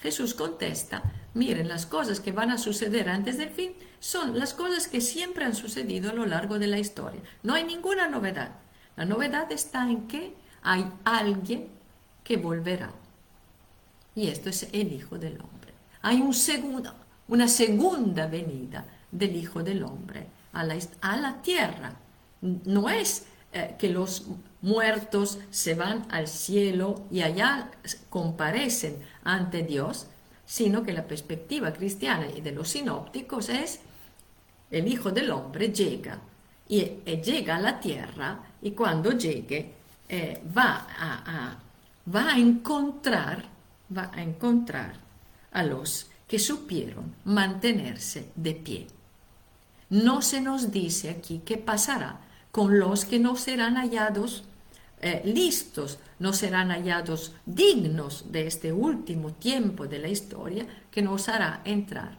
Jesús 0.00 0.34
contesta, 0.34 1.02
miren, 1.34 1.68
las 1.68 1.86
cosas 1.86 2.20
que 2.20 2.32
van 2.32 2.50
a 2.50 2.58
suceder 2.58 3.08
antes 3.08 3.36
del 3.36 3.50
fin 3.50 3.74
son 3.98 4.38
las 4.38 4.54
cosas 4.54 4.88
que 4.88 5.00
siempre 5.00 5.44
han 5.44 5.54
sucedido 5.54 6.10
a 6.10 6.14
lo 6.14 6.26
largo 6.26 6.58
de 6.58 6.66
la 6.66 6.78
historia. 6.78 7.20
No 7.42 7.54
hay 7.54 7.64
ninguna 7.64 8.08
novedad. 8.08 8.52
La 8.96 9.04
novedad 9.04 9.52
está 9.52 9.88
en 9.88 10.08
que 10.08 10.34
hay 10.62 10.90
alguien 11.04 11.68
que 12.24 12.36
volverá. 12.36 12.92
Y 14.14 14.28
esto 14.28 14.48
es 14.48 14.68
el 14.72 14.92
Hijo 14.92 15.18
del 15.18 15.34
Hombre. 15.34 15.72
Hay 16.02 16.20
un 16.20 16.34
segundo, 16.34 16.94
una 17.28 17.46
segunda 17.46 18.26
venida 18.26 18.86
del 19.10 19.36
Hijo 19.36 19.62
del 19.62 19.82
Hombre 19.84 20.26
a 20.52 20.64
la, 20.64 20.76
a 21.02 21.16
la 21.16 21.42
tierra. 21.42 21.92
No 22.40 22.88
es 22.88 23.26
eh, 23.52 23.74
que 23.78 23.88
los 23.88 24.26
muertos 24.62 25.38
se 25.50 25.74
van 25.74 26.06
al 26.10 26.28
cielo 26.28 27.06
y 27.10 27.22
allá 27.22 27.70
comparecen 28.08 28.98
ante 29.24 29.62
Dios, 29.62 30.06
sino 30.44 30.82
que 30.82 30.92
la 30.92 31.06
perspectiva 31.06 31.72
cristiana 31.72 32.26
y 32.36 32.40
de 32.40 32.52
los 32.52 32.68
sinópticos 32.68 33.48
es 33.48 33.80
el 34.70 34.86
Hijo 34.88 35.10
del 35.10 35.30
Hombre 35.30 35.72
llega 35.72 36.18
y, 36.68 36.80
llega 37.22 37.56
a 37.56 37.60
la 37.60 37.80
tierra 37.80 38.40
y 38.62 38.72
cuando 38.72 39.12
llegue 39.12 39.74
eh, 40.08 40.42
va, 40.56 40.86
a, 40.98 41.58
va 42.12 42.32
a 42.32 42.38
encontrar 42.38 43.60
va 43.96 44.10
a 44.14 44.22
encontrar 44.22 44.94
a 45.52 45.62
los 45.62 46.10
que 46.28 46.38
supieron 46.38 47.14
mantenerse 47.24 48.30
de 48.36 48.54
pie. 48.54 48.86
No 49.88 50.22
se 50.22 50.40
nos 50.40 50.70
dice 50.70 51.10
aquí 51.10 51.42
qué 51.44 51.56
pasará 51.56 52.20
con 52.50 52.78
los 52.78 53.04
que 53.04 53.18
no 53.18 53.36
serán 53.36 53.76
hallados 53.76 54.44
eh, 55.02 55.22
listos, 55.24 55.98
no 56.18 56.32
serán 56.32 56.70
hallados 56.70 57.32
dignos 57.46 58.32
de 58.32 58.46
este 58.46 58.72
último 58.72 59.32
tiempo 59.32 59.86
de 59.86 59.98
la 59.98 60.08
historia 60.08 60.66
que 60.90 61.00
nos 61.00 61.28
hará 61.28 61.62
entrar. 61.64 62.16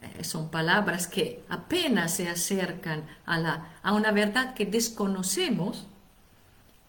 Eh, 0.00 0.22
son 0.22 0.48
palabras 0.48 1.08
que 1.08 1.42
apenas 1.48 2.14
se 2.14 2.28
acercan 2.28 3.04
a, 3.26 3.38
la, 3.38 3.72
a 3.82 3.92
una 3.94 4.12
verdad 4.12 4.54
que 4.54 4.66
desconocemos, 4.66 5.86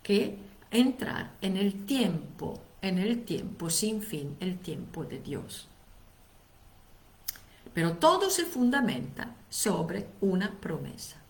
que 0.03 0.38
entrar 0.70 1.32
en 1.41 1.58
el 1.58 1.86
tiempo, 1.86 2.62
en 2.82 2.98
el 2.98 3.24
tiempo 3.24 3.70
sin 3.70 4.01
fin, 4.01 4.36
el 4.39 4.60
tiempo 4.60 5.05
de 5.05 5.20
Dios. 5.20 5.67
Pero 7.74 7.93
todo 7.93 8.29
se 8.29 8.46
fundamenta 8.46 9.36
sobre 9.50 10.08
una 10.22 10.51
promesa. 10.51 11.23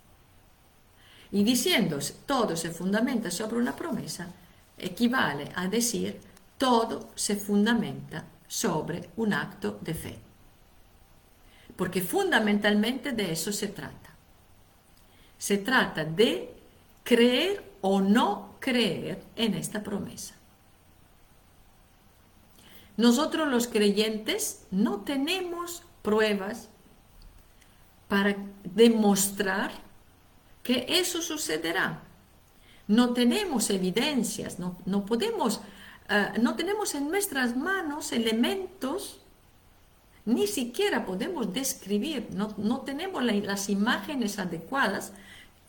Y 1.33 1.43
diciendo 1.43 1.97
todo 2.27 2.55
se 2.55 2.69
fundamenta 2.69 3.31
sobre 3.31 3.57
una 3.57 3.75
promesa, 3.75 4.27
equivale 4.77 5.51
a 5.55 5.67
decir 5.67 6.21
todo 6.59 7.09
se 7.15 7.35
fundamenta 7.35 8.23
sobre 8.47 9.09
un 9.17 9.33
acto 9.33 9.79
de 9.81 9.93
fe. 9.95 10.19
Porque 11.75 12.01
fundamentalmente 12.01 13.13
de 13.13 13.31
eso 13.31 13.51
se 13.51 13.67
trata. 13.67 14.11
Se 15.39 15.57
trata 15.57 16.05
de 16.05 16.53
creer 17.03 17.63
o 17.81 17.99
no 17.99 18.55
creer 18.59 19.23
en 19.35 19.55
esta 19.55 19.81
promesa. 19.81 20.35
Nosotros 22.95 23.47
los 23.47 23.67
creyentes 23.67 24.67
no 24.69 25.01
tenemos 25.01 25.81
pruebas 26.03 26.69
para 28.07 28.35
demostrar 28.63 29.82
que 30.63 30.85
eso 30.87 31.21
sucederá. 31.21 32.01
No 32.87 33.13
tenemos 33.13 33.69
evidencias, 33.69 34.57
no, 34.59 35.05
podemos, 35.05 35.61
eh, 36.09 36.39
no 36.41 36.55
tenemos 36.55 36.95
en 36.95 37.09
nuestras 37.09 37.55
manos 37.55 38.11
elementos, 38.11 39.19
ni 40.25 40.47
siquiera 40.47 41.05
podemos 41.05 41.53
describir, 41.53 42.29
no, 42.31 42.53
no 42.57 42.79
tenemos 42.81 43.23
las 43.23 43.69
imágenes 43.69 44.39
adecuadas, 44.39 45.11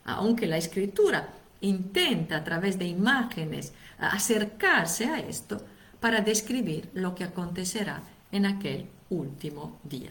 aunque 0.04 0.46
la 0.46 0.56
escritura 0.56 1.28
intenta 1.60 2.36
a 2.36 2.44
través 2.44 2.78
de 2.78 2.86
imágenes 2.86 3.72
acercarse 3.98 5.06
a 5.06 5.18
esto 5.18 5.60
para 5.98 6.20
describir 6.20 6.90
lo 6.94 7.14
que 7.14 7.24
acontecerá 7.24 8.02
en 8.30 8.46
aquel 8.46 8.86
último 9.10 9.78
día. 9.82 10.10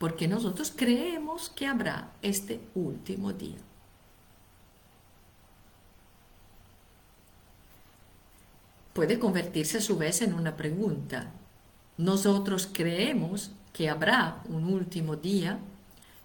Porque 0.00 0.26
nosotros 0.26 0.72
creemos 0.74 1.50
que 1.50 1.66
habrá 1.66 2.12
este 2.22 2.58
último 2.74 3.34
día. 3.34 3.58
Puede 8.94 9.18
convertirse 9.18 9.76
a 9.76 9.82
su 9.82 9.98
vez 9.98 10.22
en 10.22 10.32
una 10.32 10.56
pregunta. 10.56 11.30
Nosotros 11.98 12.66
creemos 12.72 13.52
que 13.74 13.90
habrá 13.90 14.42
un 14.48 14.72
último 14.72 15.16
día. 15.16 15.58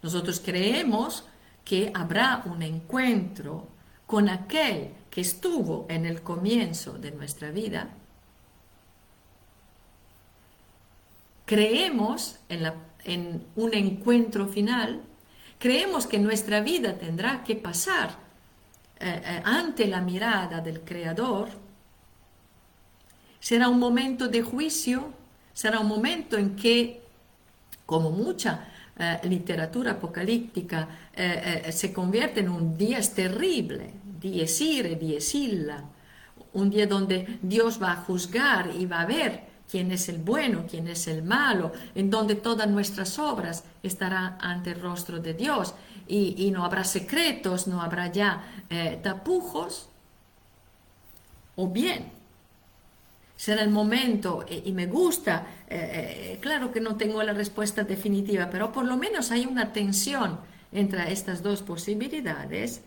Nosotros 0.01 0.39
creemos 0.39 1.25
que 1.65 1.91
habrá 1.93 2.43
un 2.45 2.61
encuentro 2.61 3.67
con 4.07 4.29
aquel 4.29 4.91
que 5.09 5.19
estuvo 5.19 5.85
en 5.89 6.05
el 6.05 6.21
comienzo 6.21 6.93
de 6.93 7.11
nuestra 7.11 7.51
vida. 7.51 7.89
Creemos 11.45 12.39
en 12.47 12.63
la 12.63 12.94
en 13.05 13.45
un 13.55 13.73
encuentro 13.73 14.47
final, 14.47 15.01
creemos 15.59 16.07
que 16.07 16.19
nuestra 16.19 16.59
vida 16.61 16.97
tendrá 16.97 17.43
que 17.43 17.55
pasar 17.55 18.17
eh, 18.99 19.21
eh, 19.23 19.41
ante 19.43 19.87
la 19.87 20.01
mirada 20.01 20.61
del 20.61 20.81
Creador, 20.81 21.49
será 23.39 23.69
un 23.69 23.79
momento 23.79 24.27
de 24.27 24.41
juicio, 24.41 25.13
será 25.53 25.79
un 25.79 25.87
momento 25.87 26.37
en 26.37 26.55
que, 26.55 27.01
como 27.85 28.09
mucha 28.09 28.67
eh, 28.97 29.19
literatura 29.23 29.91
apocalíptica, 29.91 30.87
se 31.71 31.93
convierte 31.93 32.41
en 32.41 32.49
un 32.49 32.77
día 32.77 32.99
terrible, 33.01 33.91
dies 34.19 34.59
ire, 34.61 34.99
un 36.53 36.69
día 36.69 36.87
donde 36.87 37.39
Dios 37.41 37.81
va 37.81 37.93
a 37.93 37.95
juzgar 37.97 38.71
y 38.77 38.85
va 38.85 39.01
a 39.01 39.05
ver 39.05 39.54
quién 39.69 39.91
es 39.91 40.09
el 40.09 40.17
bueno, 40.17 40.65
quién 40.69 40.87
es 40.87 41.07
el 41.07 41.23
malo, 41.23 41.71
en 41.95 42.09
donde 42.09 42.35
todas 42.35 42.67
nuestras 42.67 43.19
obras 43.19 43.63
estarán 43.83 44.37
ante 44.39 44.71
el 44.71 44.81
rostro 44.81 45.19
de 45.19 45.33
Dios 45.33 45.73
y, 46.07 46.51
no 46.51 46.63
habrá 46.63 46.83
secretos, 46.83 47.67
no 47.67 47.81
habrá 47.81 48.11
ya 48.11 48.63
eh, 48.69 48.99
tapujos. 49.01 49.89
o 51.55 51.67
bien 51.67 52.15
será 53.35 53.63
el 53.63 53.69
momento 53.69 54.45
y, 54.49 54.71
me 54.71 54.87
gusta, 54.87 55.45
eh, 55.69 56.33
eh, 56.33 56.37
claro 56.41 56.71
que 56.71 56.79
no 56.79 56.95
tengo 56.95 57.21
la 57.23 57.33
respuesta 57.33 57.83
definitiva, 57.83 58.49
pero 58.49 58.71
por 58.71 58.85
lo 58.85 58.97
menos 58.97 59.31
hay 59.31 59.45
una 59.45 59.73
tensión 59.73 60.39
entre 60.71 61.11
estas 61.11 61.43
dos 61.43 61.61
posibilidades 61.61 62.81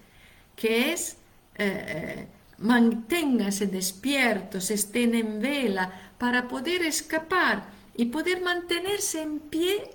que 0.56 0.92
es 0.92 1.16
eh, 1.56 2.26
manténganse 2.58 3.66
despiertos, 3.66 4.70
estén 4.70 5.14
en 5.14 5.40
vela 5.40 6.12
para 6.18 6.48
poder 6.48 6.82
escapar 6.82 7.70
y 7.94 8.06
poder 8.06 8.42
mantenerse 8.42 9.22
en 9.22 9.40
pie 9.40 9.90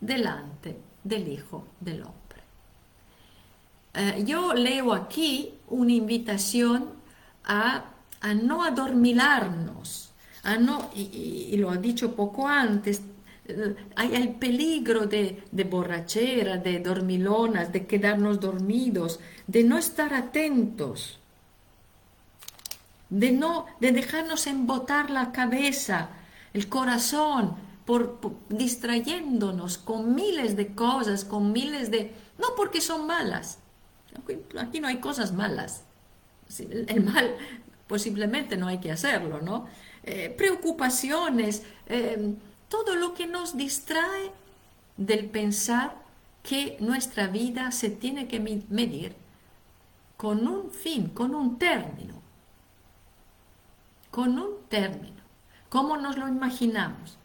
delante 0.00 0.76
del 1.04 1.28
Hijo 1.28 1.66
del 1.80 2.02
Hombre. 2.02 2.42
yo 4.24 4.52
leo 4.54 4.92
aquí 4.92 5.54
una 5.68 5.92
invitación 5.92 6.94
a 7.44 7.92
a 8.20 8.34
no 8.34 8.64
adormilarnos, 8.64 10.12
a 10.42 10.56
no, 10.56 10.90
y, 10.94 11.56
lo 11.58 11.70
ha 11.70 11.76
dicho 11.76 12.14
poco 12.14 12.48
antes, 12.48 13.02
eh, 13.46 13.74
hay 13.94 14.14
el 14.14 14.30
peligro 14.30 15.06
de, 15.06 15.44
de, 15.50 15.64
borrachera, 15.64 16.56
de 16.56 16.80
dormilonas, 16.80 17.72
de 17.72 17.86
quedarnos 17.86 18.40
dormidos, 18.40 19.20
de 19.46 19.64
no 19.64 19.78
estar 19.78 20.12
atentos, 20.14 21.20
de 23.10 23.32
no, 23.32 23.66
de 23.80 23.92
dejarnos 23.92 24.46
embotar 24.46 25.10
la 25.10 25.32
cabeza, 25.32 26.10
el 26.52 26.68
corazón, 26.68 27.56
por, 27.84 28.18
distrayéndonos 28.48 29.78
con 29.78 30.14
miles 30.14 30.56
de 30.56 30.74
cosas, 30.74 31.24
con 31.24 31.52
miles 31.52 31.90
de, 31.90 32.12
no 32.38 32.48
porque 32.56 32.80
son 32.80 33.06
malas, 33.06 33.58
aquí 34.58 34.80
no 34.80 34.88
hay 34.88 34.98
cosas 34.98 35.32
malas, 35.32 35.84
el 36.58 37.04
mal 37.04 37.36
posiblemente 37.86 38.56
no 38.56 38.66
hay 38.66 38.78
que 38.78 38.90
hacerlo, 38.90 39.40
¿no? 39.40 39.66
Eh, 40.02 40.34
preocupaciones, 40.36 41.62
eh, 41.86 42.34
todo 42.68 42.96
lo 42.96 43.14
que 43.14 43.26
nos 43.26 43.56
distrae 43.56 44.32
del 44.96 45.26
pensar 45.26 45.96
que 46.42 46.76
nuestra 46.80 47.26
vida 47.26 47.70
se 47.72 47.90
tiene 47.90 48.28
que 48.28 48.40
medir 48.68 49.14
con 50.16 50.46
un 50.46 50.70
fin, 50.70 51.08
con 51.08 51.34
un 51.34 51.58
término, 51.58 52.14
con 54.16 54.38
un 54.38 54.66
término, 54.70 55.20
¿cómo 55.68 55.98
nos 55.98 56.16
lo 56.16 56.26
imaginamos? 56.26 57.18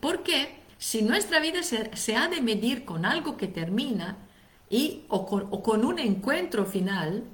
Porque 0.00 0.60
si 0.76 1.00
nuestra 1.00 1.40
vida 1.40 1.62
se, 1.62 2.14
ha 2.14 2.28
de 2.28 2.42
medir 2.42 2.84
con 2.84 3.06
algo 3.06 3.38
que 3.38 3.48
termina 3.48 4.18
y, 4.68 5.06
o 5.08 5.62
con 5.62 5.86
un 5.86 5.98
encuentro 5.98 6.66
final, 6.66 7.24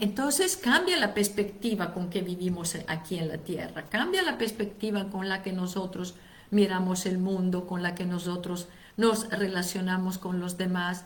entonces 0.00 0.56
cambia 0.56 0.96
la 0.96 1.14
perspectiva 1.14 1.94
con 1.94 2.10
que 2.10 2.20
vivimos 2.20 2.76
aquí 2.88 3.16
en 3.16 3.28
la 3.28 3.38
tierra, 3.38 3.84
cambia 3.84 4.22
la 4.22 4.36
perspectiva 4.36 5.08
con 5.08 5.28
la 5.28 5.40
que 5.40 5.52
nosotros 5.52 6.16
miramos 6.50 7.06
el 7.06 7.18
mundo, 7.18 7.68
con 7.68 7.84
la 7.84 7.94
que 7.94 8.06
nosotros 8.06 8.66
nos 8.96 9.30
relacionamos 9.30 10.18
con 10.18 10.40
los 10.40 10.58
demás, 10.58 11.04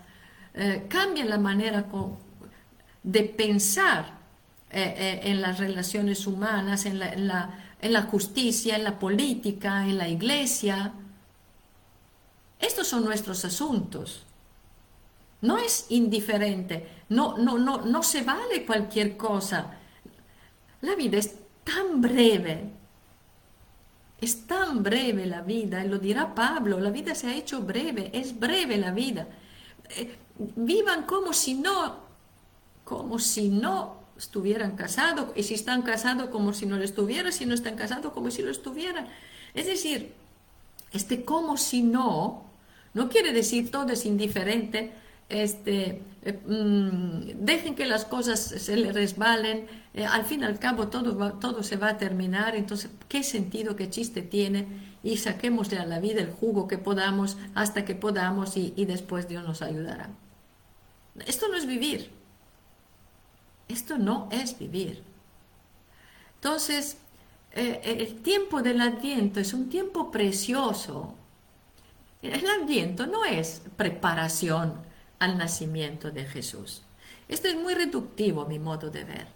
eh, 0.54 0.86
cambia 0.88 1.26
la 1.26 1.36
manera 1.36 1.84
de 3.02 3.24
pensar 3.24 4.17
eh, 4.70 4.94
eh, 4.96 5.20
en 5.24 5.40
las 5.40 5.58
relaciones 5.58 6.26
humanas, 6.26 6.86
en 6.86 6.98
la 6.98 8.02
justicia, 8.02 8.76
en 8.76 8.84
la 8.84 8.98
política, 8.98 9.84
en 9.86 9.98
la 9.98 10.08
iglesia. 10.08 10.92
Estos 12.58 12.88
son 12.88 13.04
nuestros 13.04 13.44
asuntos. 13.44 14.24
No 15.40 15.56
es 15.58 15.86
indiferente, 15.90 16.88
no, 17.10 17.38
no, 17.38 17.58
no, 17.58 17.82
no 17.82 18.02
se 18.02 18.22
vale 18.22 18.66
cualquier 18.66 19.16
cosa. 19.16 19.78
La 20.80 20.96
vida 20.96 21.18
es 21.18 21.36
tan 21.62 22.00
breve, 22.00 22.72
es 24.20 24.46
tan 24.46 24.82
breve 24.82 25.26
la 25.26 25.42
vida, 25.42 25.84
lo 25.84 25.98
dirá 25.98 26.34
Pablo, 26.34 26.80
la 26.80 26.90
vida 26.90 27.14
se 27.14 27.28
ha 27.28 27.36
hecho 27.36 27.60
breve, 27.60 28.10
es 28.12 28.38
breve 28.38 28.78
la 28.78 28.90
vida. 28.90 29.28
Eh, 29.90 30.18
vivan 30.56 31.04
como 31.04 31.32
si 31.32 31.54
no, 31.54 32.00
como 32.84 33.20
si 33.20 33.48
no 33.48 33.97
estuvieran 34.18 34.76
casados, 34.76 35.30
y 35.36 35.44
si 35.44 35.54
están 35.54 35.82
casados 35.82 36.28
como 36.30 36.52
si 36.52 36.66
no 36.66 36.76
lo 36.76 36.84
estuvieran, 36.84 37.32
si 37.32 37.46
no 37.46 37.54
están 37.54 37.76
casados 37.76 38.12
como 38.12 38.30
si 38.30 38.42
lo 38.42 38.50
estuvieran. 38.50 39.06
Es 39.54 39.66
decir, 39.66 40.12
este 40.92 41.24
como 41.24 41.56
si 41.56 41.82
no, 41.82 42.44
no 42.94 43.08
quiere 43.08 43.32
decir 43.32 43.70
todo 43.70 43.92
es 43.92 44.04
indiferente, 44.04 44.92
este, 45.28 46.02
eh, 46.22 46.32
mm, 46.46 47.44
dejen 47.44 47.74
que 47.74 47.86
las 47.86 48.04
cosas 48.04 48.40
se 48.40 48.76
le 48.76 48.92
resbalen, 48.92 49.66
eh, 49.94 50.04
al 50.04 50.24
fin 50.24 50.40
y 50.40 50.44
al 50.44 50.58
cabo 50.58 50.88
todo, 50.88 51.34
todo 51.34 51.62
se 51.62 51.76
va 51.76 51.90
a 51.90 51.98
terminar, 51.98 52.56
entonces, 52.56 52.90
¿qué 53.08 53.22
sentido, 53.22 53.76
qué 53.76 53.90
chiste 53.90 54.22
tiene? 54.22 54.66
Y 55.02 55.18
saquemos 55.18 55.72
a 55.72 55.84
la 55.86 56.00
vida 56.00 56.20
el 56.20 56.30
jugo 56.30 56.66
que 56.66 56.78
podamos 56.78 57.36
hasta 57.54 57.84
que 57.84 57.94
podamos 57.94 58.56
y, 58.56 58.72
después 58.84 59.28
Dios 59.28 59.44
nos 59.44 59.62
ayudará. 59.62 60.10
Esto 61.26 61.48
no 61.48 61.56
es 61.56 61.66
vivir. 61.66 62.17
Esto 63.68 63.98
no 63.98 64.28
es 64.30 64.58
vivir. 64.58 65.02
Entonces, 66.36 66.98
eh, 67.52 67.80
el 67.84 68.22
tiempo 68.22 68.62
del 68.62 68.80
adviento 68.80 69.40
es 69.40 69.52
un 69.52 69.68
tiempo 69.68 70.10
precioso. 70.10 71.14
El 72.22 72.48
adviento 72.48 73.06
no 73.06 73.24
es 73.24 73.62
preparación 73.76 74.74
al 75.18 75.38
nacimiento 75.38 76.10
de 76.10 76.24
Jesús. 76.24 76.82
Esto 77.28 77.48
es 77.48 77.56
muy 77.56 77.74
reductivo 77.74 78.46
mi 78.46 78.58
modo 78.58 78.90
de 78.90 79.04
ver. 79.04 79.26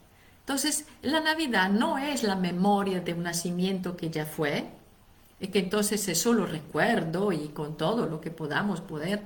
Entonces, 0.40 0.86
la 1.02 1.20
Navidad 1.20 1.70
no 1.70 1.98
es 1.98 2.22
la 2.22 2.36
memoria 2.36 3.00
de 3.00 3.12
un 3.14 3.22
nacimiento 3.22 3.96
que 3.96 4.10
ya 4.10 4.26
fue, 4.26 4.70
y 5.42 5.48
que 5.48 5.58
entonces 5.58 6.06
es 6.06 6.20
solo 6.20 6.46
recuerdo 6.46 7.32
y 7.32 7.48
con 7.48 7.76
todo 7.76 8.06
lo 8.06 8.20
que 8.20 8.30
podamos 8.30 8.80
poder 8.80 9.22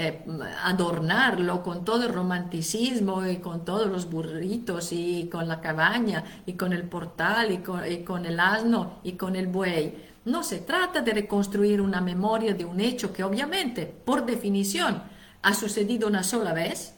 eh, 0.00 0.24
adornarlo, 0.62 1.62
con 1.64 1.84
todo 1.84 2.06
el 2.06 2.12
romanticismo 2.12 3.26
y 3.26 3.38
con 3.38 3.64
todos 3.64 3.88
los 3.88 4.08
burritos 4.08 4.92
y 4.92 5.28
con 5.28 5.48
la 5.48 5.60
cabaña 5.60 6.22
y 6.46 6.52
con 6.52 6.72
el 6.72 6.84
portal 6.84 7.50
y 7.50 7.58
con, 7.58 8.24
el 8.24 8.38
asno 8.38 9.00
y 9.02 9.12
con 9.12 9.34
el 9.34 9.48
buey. 9.48 9.94
No 10.24 10.44
se 10.44 10.58
trata 10.58 11.00
de 11.00 11.12
reconstruir 11.12 11.80
una 11.80 12.00
memoria 12.00 12.54
de 12.54 12.64
un 12.64 12.80
hecho 12.80 13.12
que 13.12 13.24
obviamente, 13.24 13.86
por 13.86 14.24
definición, 14.24 15.02
ha 15.42 15.54
sucedido 15.54 16.06
una 16.06 16.22
sola 16.22 16.52
vez, 16.52 16.94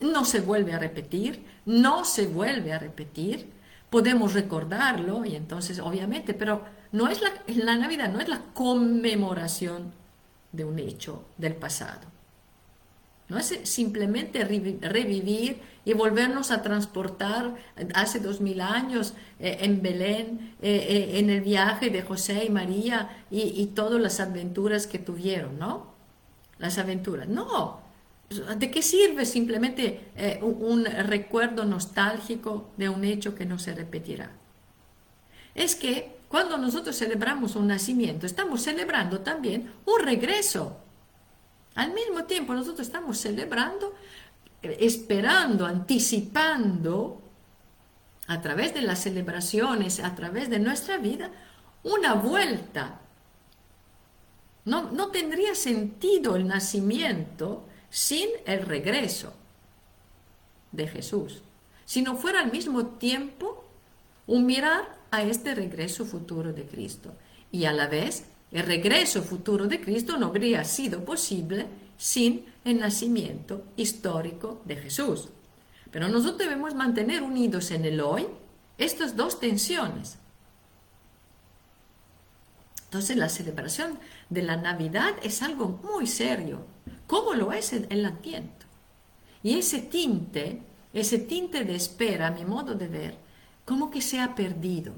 no 0.00 0.24
se 0.24 0.40
vuelve 0.40 0.72
a 0.72 0.78
repetir, 0.78 1.44
no 1.66 2.06
se 2.06 2.26
vuelve 2.26 2.72
a 2.72 2.78
repetir, 2.78 3.52
podemos 3.90 4.32
recordarlo 4.32 5.26
y 5.26 5.36
entonces 5.36 5.78
obviamente, 5.78 6.32
pero 6.32 6.62
no 6.92 7.08
es 7.08 7.20
la 7.48 7.76
Navidad 7.76 8.10
no 8.10 8.20
es 8.20 8.28
la 8.28 8.40
conmemoración 8.54 10.01
de 10.52 10.64
un 10.64 10.78
hecho 10.78 11.24
del 11.38 11.54
pasado. 11.54 12.12
No 13.28 13.38
es 13.38 13.58
simplemente 13.64 14.44
revivir 14.44 15.60
y 15.84 15.94
volvernos 15.94 16.50
a 16.50 16.62
transportar 16.62 17.54
hace 17.94 18.20
dos 18.20 18.40
mil 18.40 18.60
años 18.60 19.14
eh, 19.40 19.58
en 19.60 19.80
Belén, 19.80 20.54
eh, 20.60 20.86
eh, 20.88 21.18
en 21.18 21.30
el 21.30 21.40
viaje 21.40 21.88
de 21.88 22.02
José 22.02 22.44
y 22.44 22.50
María 22.50 23.24
y, 23.30 23.40
y 23.40 23.66
todas 23.68 24.00
las 24.00 24.20
aventuras 24.20 24.86
que 24.86 24.98
tuvieron, 24.98 25.58
¿no? 25.58 25.92
las 26.58 26.78
aventuras. 26.78 27.28
No, 27.28 27.80
¿de 28.56 28.70
qué 28.70 28.82
sirve 28.82 29.26
simplemente 29.26 30.12
un, 30.42 30.84
recuerdo 30.84 31.64
nostálgico 31.64 32.70
de 32.76 32.88
un 32.88 33.04
hecho 33.04 33.34
que 33.34 33.44
no 33.44 33.58
se 33.58 33.74
repetirá? 33.74 34.30
Es 35.54 35.74
que 35.74 36.16
cuando 36.32 36.56
nosotros 36.56 36.96
celebramos 36.96 37.56
un 37.56 37.66
nacimiento, 37.66 38.24
estamos 38.24 38.62
celebrando 38.62 39.20
también 39.20 39.70
un 39.84 40.00
regreso. 40.00 40.78
Al 41.74 41.92
mismo 41.92 42.24
tiempo, 42.24 42.54
nosotros 42.54 42.86
estamos 42.86 43.18
celebrando, 43.18 43.94
esperando, 44.62 45.66
anticipando, 45.66 47.20
a 48.28 48.40
través 48.40 48.72
de 48.72 48.80
las 48.80 49.00
celebraciones, 49.00 50.00
a 50.00 50.14
través 50.14 50.48
de 50.48 50.58
nuestra 50.58 50.96
vida, 50.96 51.30
una 51.82 52.14
vuelta 52.14 52.98
no, 54.64 55.08
tendría 55.08 55.54
sentido 55.54 56.36
el 56.36 56.46
nacimiento 56.46 57.64
sin 57.90 58.28
el 58.46 58.64
regreso 58.64 59.34
de 60.70 60.88
Jesús, 60.88 61.42
si 61.84 62.00
no 62.00 62.16
fuera 62.16 62.40
al 62.40 62.50
mismo 62.50 62.86
tiempo 62.86 63.64
un 64.26 64.46
mirar 64.46 65.01
a 65.12 65.22
este 65.22 65.54
regreso 65.54 66.04
futuro 66.04 66.52
de 66.52 66.64
Cristo. 66.64 67.14
Y 67.52 67.66
a 67.66 67.72
la 67.72 67.86
vez, 67.86 68.24
el 68.50 68.66
regreso 68.66 69.22
futuro 69.22 69.68
de 69.68 69.80
Cristo 69.80 70.16
no 70.16 70.26
habría 70.26 70.64
sido 70.64 71.04
posible 71.04 71.66
sin 71.96 72.46
el 72.64 72.80
nacimiento 72.80 73.64
histórico 73.76 74.60
de 74.64 74.74
Jesús. 74.74 75.28
Pero 75.92 76.08
nosotros 76.08 76.38
debemos 76.38 76.74
mantener 76.74 77.22
unidos 77.22 77.70
en 77.70 77.84
el 77.84 78.00
hoy 78.00 78.26
estas 78.76 79.14
dos 79.14 79.38
tensiones. 79.38 80.18
Entonces 82.86 83.16
la 83.16 83.28
celebración 83.28 84.00
de 84.28 84.42
la 84.42 84.56
Navidad 84.56 85.14
es 85.22 85.42
algo 85.42 85.80
muy 85.84 86.08
serio, 86.08 86.66
como 87.06 87.34
lo 87.34 87.52
es 87.52 87.72
el 87.72 88.04
Adviento. 88.04 88.66
Y 89.44 89.58
ese 89.58 89.78
tinte 89.78 90.62
ese 90.92 91.18
tinte 91.18 91.64
de 91.64 91.74
espera, 91.74 92.28
a 92.28 92.30
mi 92.30 92.44
modo 92.44 92.74
de 92.74 92.88
ver, 92.88 93.14
como 93.64 93.90
que 93.90 94.02
se 94.02 94.20
ha 94.20 94.34
perdido. 94.34 94.92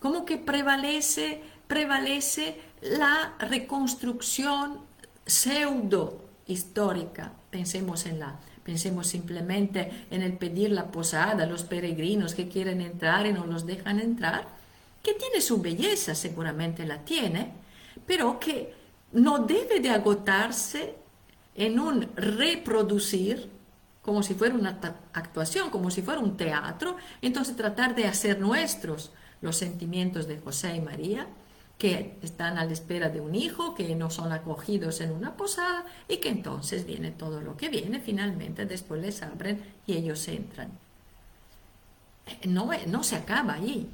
Como 0.00 0.24
que 0.24 0.36
prevalece, 0.36 1.42
prevalece 1.66 2.60
la 2.82 3.34
reconstrucción 3.38 4.80
pseudo 5.24 6.20
histórica. 6.46 7.32
Pensemos 7.50 8.04
en 8.06 8.20
la 8.20 8.38
Pensemos 8.64 9.08
simplemente 9.08 10.06
en 10.10 10.22
el 10.22 10.32
pedir 10.38 10.70
la 10.70 10.90
posada 10.90 11.44
los 11.44 11.64
peregrinos 11.64 12.34
que 12.34 12.48
quieren 12.48 12.80
entrar 12.80 13.26
y 13.26 13.32
no 13.32 13.44
los 13.44 13.66
dejan 13.66 14.00
entrar, 14.00 14.48
que 15.02 15.12
tiene 15.12 15.42
su 15.42 15.60
belleza, 15.60 16.14
seguramente 16.14 16.86
la 16.86 17.04
tiene, 17.04 17.52
pero 18.06 18.40
que 18.40 18.72
no 19.12 19.40
debe 19.40 19.80
de 19.80 19.90
agotarse 19.90 20.94
en 21.54 21.78
un 21.78 22.08
reproducir 22.16 23.50
como 24.04 24.22
si 24.22 24.34
fuera 24.34 24.54
una 24.54 24.78
actuación, 25.12 25.70
como 25.70 25.90
si 25.90 26.02
fuera 26.02 26.20
un 26.20 26.36
teatro, 26.36 26.96
entonces 27.22 27.56
tratar 27.56 27.94
de 27.94 28.06
hacer 28.06 28.38
nuestros 28.38 29.12
los 29.40 29.56
sentimientos 29.56 30.28
de 30.28 30.38
José 30.38 30.76
y 30.76 30.80
María, 30.80 31.26
que 31.78 32.18
están 32.22 32.58
a 32.58 32.64
la 32.64 32.72
espera 32.72 33.08
de 33.08 33.20
un 33.20 33.34
hijo, 33.34 33.74
que 33.74 33.94
no 33.94 34.10
son 34.10 34.32
acogidos 34.32 35.00
en 35.00 35.10
una 35.10 35.36
posada 35.36 35.84
y 36.06 36.18
que 36.18 36.28
entonces 36.28 36.86
viene 36.86 37.10
todo 37.10 37.40
lo 37.40 37.56
que 37.56 37.68
viene, 37.68 37.98
finalmente 37.98 38.64
después 38.66 39.00
les 39.00 39.22
abren 39.22 39.62
y 39.86 39.94
ellos 39.94 40.28
entran. 40.28 40.70
No, 42.46 42.70
no 42.86 43.02
se 43.02 43.16
acaba 43.16 43.54
ahí. 43.54 43.88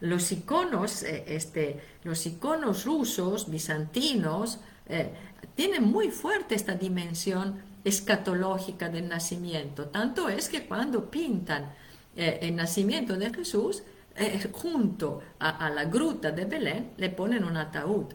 Los 0.00 0.30
iconos, 0.30 1.02
eh, 1.02 1.24
este, 1.28 1.80
los 2.04 2.24
iconos 2.26 2.84
rusos, 2.84 3.50
bizantinos, 3.50 4.60
eh, 4.86 5.12
tienen 5.54 5.84
muy 5.84 6.10
fuerte 6.10 6.54
esta 6.54 6.74
dimensión 6.74 7.67
escatológica 7.88 8.88
del 8.88 9.08
nacimiento. 9.08 9.86
Tanto 9.86 10.28
es 10.28 10.48
que 10.48 10.66
cuando 10.66 11.10
pintan 11.10 11.72
eh, 12.16 12.38
el 12.42 12.56
nacimiento 12.56 13.16
de 13.16 13.32
Jesús, 13.32 13.82
eh, 14.16 14.50
junto 14.52 15.22
a, 15.38 15.70
la 15.70 15.84
gruta 15.84 16.32
de 16.32 16.44
Belén 16.44 16.90
le 16.96 17.10
ponen 17.10 17.44
un 17.44 17.56
ataúd. 17.56 18.06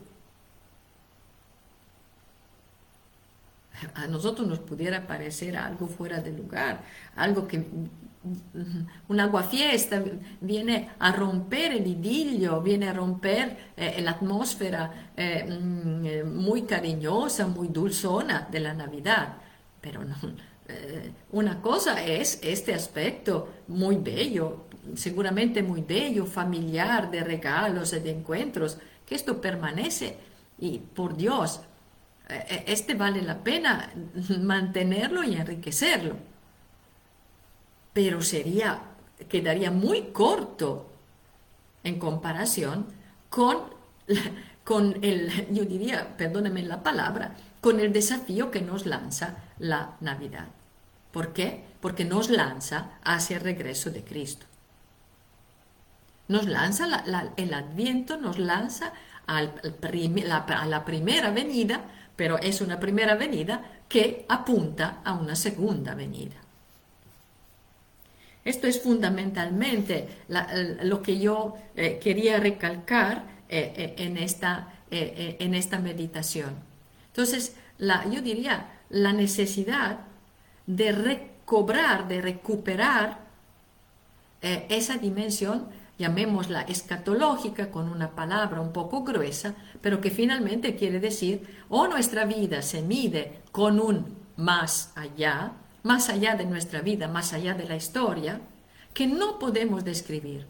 A 3.95 4.07
nosotros 4.07 4.47
nos 4.47 4.59
pudiera 4.59 5.07
parecer 5.07 5.57
algo 5.57 5.87
fuera 5.87 6.19
de 6.19 6.31
lugar, 6.31 6.83
algo 7.15 7.47
que 7.47 7.65
un 9.09 9.19
aguafiesta 9.19 10.01
viene 10.39 10.89
a 10.99 11.11
romper 11.11 11.73
el 11.73 11.87
idilio, 11.87 12.61
viene 12.61 12.87
a 12.89 12.93
romper 12.93 13.71
eh, 13.75 14.01
la 14.01 14.11
atmósfera 14.11 15.11
eh, 15.15 15.43
mm, 15.43 16.33
muy 16.33 16.63
cariñosa, 16.63 17.47
muy 17.47 17.67
dulzona 17.67 18.47
de 18.49 18.59
la 18.59 18.73
Navidad. 18.73 19.37
Pero 19.83 20.03
no, 20.03 20.15
una 21.31 21.61
cosa 21.61 22.03
es 22.03 22.39
este 22.41 22.73
aspecto 22.73 23.49
muy 23.67 23.97
bello, 23.97 24.65
seguramente 24.95 25.61
muy 25.61 25.81
bello, 25.81 26.25
familiar, 26.25 27.11
de 27.11 27.23
regalos 27.23 27.93
y 27.93 27.99
de 27.99 28.11
encuentros, 28.11 28.77
que 29.05 29.15
esto 29.15 29.41
permanece 29.41 30.17
y 30.59 30.79
por 30.79 31.17
Dios, 31.17 31.61
eh, 32.29 32.45
eh, 32.49 32.63
este 32.67 32.93
vale 32.93 33.21
la 33.21 33.43
pena 33.43 33.91
mantenerlo 34.39 35.23
y 35.23 35.35
enriquecerlo. 35.35 36.15
Pero 37.91 38.21
sería, 38.21 38.79
quedaría 39.27 39.69
muy 39.69 40.11
corto 40.13 40.89
en 41.83 41.99
comparación 41.99 42.85
con, 43.29 43.57
con 44.63 45.03
el, 45.03 45.53
yo 45.53 45.65
diría, 45.65 46.15
perdónenme 46.15 46.63
la 46.63 46.81
palabra, 46.81 47.35
con 47.63 47.79
el 47.79 47.93
desafío 47.93 48.51
que 48.51 48.59
nos 48.59 48.85
lanza 48.85 49.37
la 49.57 49.95
Navidad. 50.01 50.47
¿Por 51.13 51.31
qué? 51.31 51.63
Porque 51.79 52.03
nos 52.03 52.29
lanza 52.29 52.99
hacia 53.05 53.37
el 53.37 53.43
regreso 53.43 53.89
de 53.89 54.03
Cristo. 54.03 54.45
Nos 56.27 56.45
lanza 56.45 57.05
el 57.37 57.53
adviento, 57.53 58.17
nos 58.17 58.37
lanza 58.37 58.91
a 59.27 59.43
la 59.43 60.83
primera 60.83 61.31
venida, 61.31 61.85
pero 62.17 62.37
es 62.37 62.59
una 62.59 62.81
primera 62.81 63.15
venida 63.15 63.63
que 63.87 64.25
apunta 64.27 64.99
a 65.05 65.13
una 65.13 65.37
segunda 65.37 65.95
venida. 65.95 66.35
Esto 68.43 68.67
es 68.67 68.81
fundamentalmente 68.81 70.09
lo 70.81 71.01
que 71.01 71.17
yo 71.17 71.55
eh, 71.77 71.97
quería 72.03 72.41
recalcar 72.41 73.23
eh, 73.47 73.73
eh, 73.77 73.95
en, 73.99 74.17
esta, 74.17 74.73
en 74.91 75.53
esta 75.55 75.79
meditación. 75.79 76.72
Entonces, 77.13 77.55
yo 77.79 78.21
diría 78.21 78.71
la 78.89 79.13
necesidad 79.13 79.99
de 80.65 80.91
recobrar, 80.91 82.07
de 82.07 82.21
recuperar 82.21 83.19
esa 84.41 84.97
dimensión 84.97 85.67
llamémosla 85.99 86.61
escatológica 86.61 87.69
con 87.69 87.87
una 87.87 88.09
palabra 88.11 88.61
un 88.61 88.73
poco 88.73 89.03
gruesa, 89.03 89.53
pero 89.79 90.01
que 90.01 90.09
finalmente 90.09 90.75
quiere 90.75 90.99
decir 90.99 91.47
o 91.69 91.87
nuestra 91.87 92.25
vida 92.25 92.61
se 92.61 92.81
mide 92.81 93.41
con 93.51 93.79
un 93.79 94.17
más 94.35 94.91
allá, 94.95 95.51
más 95.83 96.09
allá 96.09 96.35
de 96.35 96.45
nuestra 96.45 96.81
vida, 96.81 97.07
más 97.07 97.33
allá 97.33 97.53
de 97.53 97.65
la 97.65 97.75
historia, 97.75 98.41
que 98.93 99.05
no 99.05 99.37
podemos 99.37 99.83
describir 99.85 100.47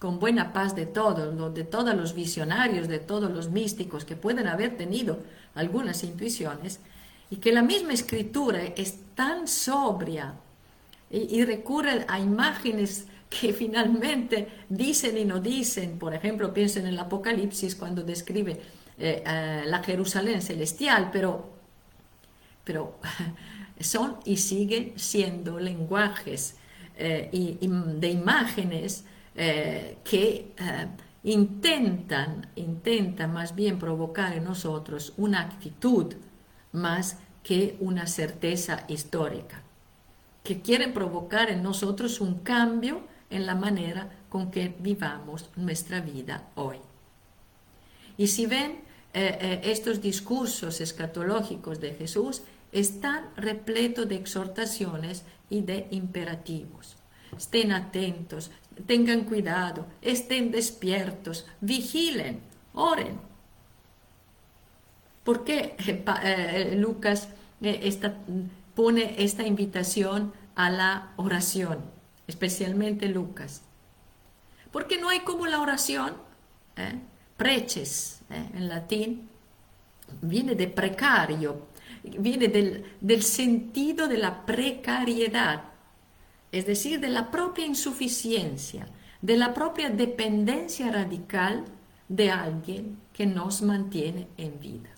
con 0.00 0.18
buena 0.18 0.52
paz 0.52 0.74
de 0.74 0.86
todos, 0.86 1.54
de 1.54 1.64
todos 1.64 1.94
los 1.94 2.14
visionarios, 2.14 2.88
de 2.88 2.98
todos 2.98 3.30
los 3.30 3.50
místicos 3.50 4.04
que 4.04 4.16
pueden 4.16 4.48
haber 4.48 4.76
tenido 4.76 5.18
algunas 5.54 6.02
intuiciones, 6.02 6.80
y 7.30 7.36
que 7.36 7.52
la 7.52 7.62
misma 7.62 7.92
escritura 7.92 8.64
es 8.64 8.98
tan 9.14 9.46
sobria 9.46 10.34
y, 11.10 11.44
recurre 11.44 12.04
a 12.08 12.18
imágenes 12.18 13.06
que 13.28 13.52
finalmente 13.52 14.48
dicen 14.68 15.16
y 15.18 15.24
no 15.24 15.40
dicen. 15.40 15.98
Por 15.98 16.14
ejemplo, 16.14 16.52
pienso 16.52 16.80
en 16.80 16.86
el 16.86 16.98
Apocalipsis 16.98 17.76
cuando 17.76 18.02
describe 18.02 18.60
eh, 18.98 19.22
la 19.66 19.82
Jerusalén 19.82 20.40
celestial, 20.40 21.10
pero, 21.12 21.50
pero 22.64 22.98
son 23.80 24.16
y 24.24 24.36
siguen 24.38 24.94
siendo 24.96 25.60
lenguajes 25.60 26.56
eh, 26.96 27.28
y, 27.32 27.66
de 27.66 28.08
imágenes 28.08 29.04
que 29.34 30.52
intentan, 31.22 32.48
intentan 32.56 33.32
más 33.32 33.54
bien 33.54 33.78
provocar 33.78 34.32
en 34.34 34.44
nosotros 34.44 35.12
una 35.16 35.40
actitud 35.40 36.14
más 36.72 37.18
que 37.42 37.76
una 37.80 38.06
certeza 38.06 38.84
histórica, 38.88 39.62
que 40.42 40.60
quieren 40.60 40.92
provocar 40.92 41.50
en 41.50 41.62
nosotros 41.62 42.20
un 42.20 42.40
cambio 42.40 43.02
en 43.30 43.46
la 43.46 43.54
manera 43.54 44.10
con 44.28 44.50
que 44.50 44.74
vivamos 44.78 45.50
nuestra 45.56 46.00
vida 46.00 46.48
hoy. 46.54 46.78
Y 48.16 48.26
si 48.28 48.46
ven, 48.46 48.82
eh, 49.12 49.38
eh, 49.40 49.60
estos 49.64 50.00
discursos 50.00 50.80
escatológicos 50.80 51.80
de 51.80 51.94
Jesús 51.94 52.42
están 52.72 53.30
repletos 53.36 54.08
de 54.08 54.16
exhortaciones 54.16 55.24
y 55.48 55.62
de 55.62 55.88
imperativos. 55.90 56.96
Estén 57.36 57.72
atentos, 57.72 58.50
tengan 58.86 59.24
cuidado, 59.24 59.86
estén 60.02 60.50
despiertos, 60.50 61.46
vigilen, 61.60 62.40
oren. 62.74 63.18
¿Por 65.24 65.44
qué 65.44 65.76
eh, 65.78 66.74
Lucas 66.76 67.28
pone 68.74 69.14
esta 69.18 69.46
invitación 69.46 70.32
a 70.54 70.70
la 70.70 71.12
oración? 71.16 72.00
especialmente 72.30 73.08
Lucas. 73.08 73.62
Porque 74.70 74.98
no 74.98 75.08
hay 75.08 75.20
como 75.20 75.46
la 75.46 75.60
oración, 75.60 76.14
¿eh? 76.76 76.94
preces 77.36 78.20
¿eh? 78.30 78.50
en 78.54 78.68
latín, 78.68 79.28
viene 80.22 80.54
de 80.54 80.68
precario, 80.68 81.66
viene 82.02 82.48
del, 82.48 82.84
del 83.00 83.22
sentido 83.22 84.06
de 84.06 84.16
la 84.16 84.46
precariedad, 84.46 85.64
es 86.52 86.66
decir, 86.66 87.00
de 87.00 87.08
la 87.08 87.30
propia 87.30 87.64
insuficiencia, 87.64 88.88
de 89.22 89.36
la 89.36 89.54
propia 89.54 89.90
dependencia 89.90 90.90
radical 90.90 91.64
de 92.08 92.30
alguien 92.30 92.98
que 93.12 93.26
nos 93.26 93.62
mantiene 93.62 94.28
en 94.36 94.58
vida. 94.58 94.90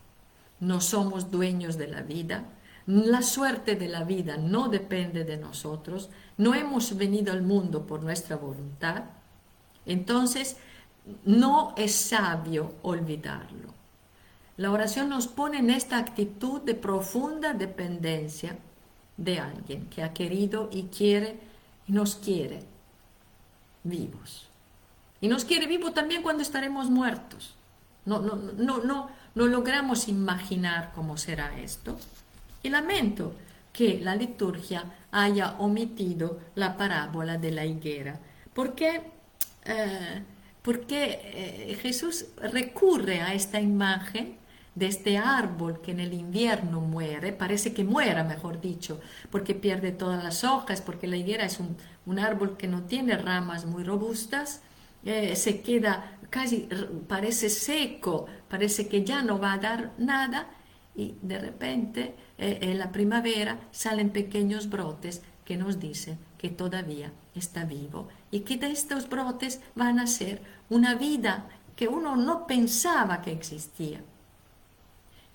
No 0.61 0.81
somos 0.81 1.31
dueños 1.31 1.77
de 1.77 1.88
la 1.88 2.03
vida, 2.03 2.45
la 2.87 3.23
suerte 3.23 3.77
de 3.77 3.88
la 3.88 4.05
vida 4.05 4.37
no 4.37 4.69
depende 4.69 5.25
de 5.25 5.37
nosotros, 5.37 6.11
no 6.37 6.55
hemos 6.55 6.97
venido 6.97 7.33
al 7.33 7.43
mundo 7.43 7.87
por 7.87 8.03
nuestra 8.03 8.37
voluntad, 8.37 9.05
entonces 9.87 10.57
no 11.25 11.75
es 11.77 11.95
sabio 11.95 12.75
olvidarlo. 12.83 13.75
La 14.57 14.71
oración 14.71 15.09
nos 15.09 15.29
pone 15.29 15.59
en 15.59 15.71
esta 15.71 15.99
actitud 15.99 16.61
de 16.62 16.75
profunda 16.75 17.53
dependencia 17.55 18.57
de 19.16 19.38
alguien 19.38 19.87
que 19.87 20.03
ha 20.03 20.12
querido 20.12 20.68
y 20.72 20.85
quiere 20.85 21.38
y 21.87 21.92
nos 21.92 22.16
quiere 22.16 22.61
vivos. 23.85 24.48
Y 25.20 25.29
nos 25.29 25.44
quiere 25.44 25.66
vivos 25.66 25.94
también 25.94 26.22
cuando 26.22 26.42
estaremos 26.42 26.90
muertos. 26.90 27.55
No, 28.05 28.20
no, 28.20 28.37
no, 28.37 28.79
no, 28.79 29.11
no 29.35 29.46
logramos 29.46 30.09
imaginar 30.09 30.92
cómo 30.94 31.16
será 31.16 31.59
esto. 31.61 31.98
Y 32.62 32.70
lamento 32.70 33.35
que 33.72 34.01
la 34.01 34.16
liturgia 34.16 34.85
haya 35.11 35.57
omitido 35.59 36.40
la 36.55 36.77
parábola 36.77 37.38
de 37.38 37.53
la 37.53 37.64
higuera. 37.64 38.18
¿Por 38.53 38.75
qué? 38.75 39.03
Eh, 39.64 40.22
porque 40.62 41.20
eh, 41.22 41.79
Jesús 41.81 42.27
recurre 42.37 43.20
a 43.20 43.35
esta 43.35 43.61
imagen 43.61 44.37
de 44.74 44.87
este 44.87 45.18
árbol 45.18 45.80
que 45.80 45.90
en 45.90 46.00
el 46.00 46.14
invierno 46.14 46.80
muere, 46.80 47.32
parece 47.32 47.74
que 47.74 47.85
muera, 47.85 48.24
mejor 48.24 48.61
dicho, 48.61 49.00
porque 49.30 49.54
pierde 49.54 49.92
todas 49.92 50.22
las 50.24 50.44
hojas, 50.44 50.80
porque 50.80 51.06
la 51.06 51.16
higuera 51.16 51.44
es 51.44 51.61
un, 51.61 51.76
árbol 52.18 52.56
que 52.56 52.68
no 52.68 52.82
tiene 52.82 53.16
ramas 53.16 53.64
muy 53.64 53.85
robustas, 53.85 54.62
eh, 55.04 55.37
se 55.37 55.61
queda 55.61 56.18
casi, 56.30 56.68
parece 57.08 57.50
seco, 57.50 58.26
parece 58.48 58.88
que 58.88 59.04
ya 59.04 59.22
no 59.22 59.38
va 59.38 59.54
a 59.54 59.58
dar 59.58 59.92
nada 59.98 60.48
y 60.94 61.16
de 61.22 61.38
repente 61.38 62.14
eh, 62.38 62.58
en 62.62 62.78
la 62.78 62.92
primavera 62.92 63.58
salen 63.70 64.11
pequeños 64.11 64.68
brotes 64.68 65.22
que 65.44 65.56
nos 65.56 65.80
dicen 65.80 66.18
que 66.38 66.50
todavía 66.50 67.12
está 67.35 67.64
vivo 67.64 68.08
y 68.30 68.40
que 68.40 68.56
de 68.56 68.70
estos 68.70 69.08
brotes 69.08 69.61
van 69.74 69.98
a 69.98 70.06
ser 70.06 70.42
una 70.70 70.94
vida 70.94 71.48
que 71.76 71.88
uno 71.88 72.16
no 72.16 72.46
pensaba 72.46 73.22
que 73.22 73.32
existía. 73.32 74.00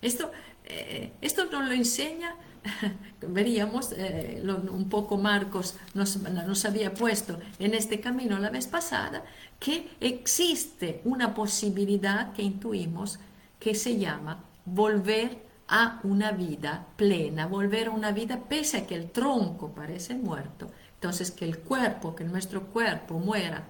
Esto, 0.00 0.30
eh, 0.64 1.12
esto 1.20 1.46
nos 1.46 1.66
lo 1.66 1.72
enseña, 1.72 2.34
veríamos, 3.20 3.92
eh, 3.96 4.42
un 4.44 4.88
poco 4.88 5.16
Marcos 5.16 5.76
nos, 5.94 6.16
nos 6.22 6.64
había 6.64 6.94
puesto 6.94 7.38
en 7.58 7.74
este 7.74 8.00
camino 8.00 8.38
la 8.38 8.50
vez 8.50 8.66
pasada, 8.66 9.24
que 9.58 9.90
existe 10.00 11.00
una 11.04 11.34
posibilidad 11.34 12.32
que 12.32 12.42
intuimos 12.42 13.18
que 13.58 13.74
se 13.74 13.98
llama 13.98 14.44
volver 14.64 15.48
a 15.68 16.00
una 16.04 16.32
vida 16.32 16.86
plena, 16.96 17.46
volver 17.46 17.88
a 17.88 17.90
una 17.90 18.12
vida 18.12 18.40
pese 18.48 18.78
a 18.78 18.86
que 18.86 18.94
el 18.94 19.10
tronco 19.10 19.72
parece 19.72 20.14
muerto, 20.14 20.70
entonces 20.94 21.30
que 21.30 21.44
el 21.44 21.58
cuerpo, 21.58 22.14
que 22.14 22.24
nuestro 22.24 22.66
cuerpo 22.66 23.18
muera 23.18 23.64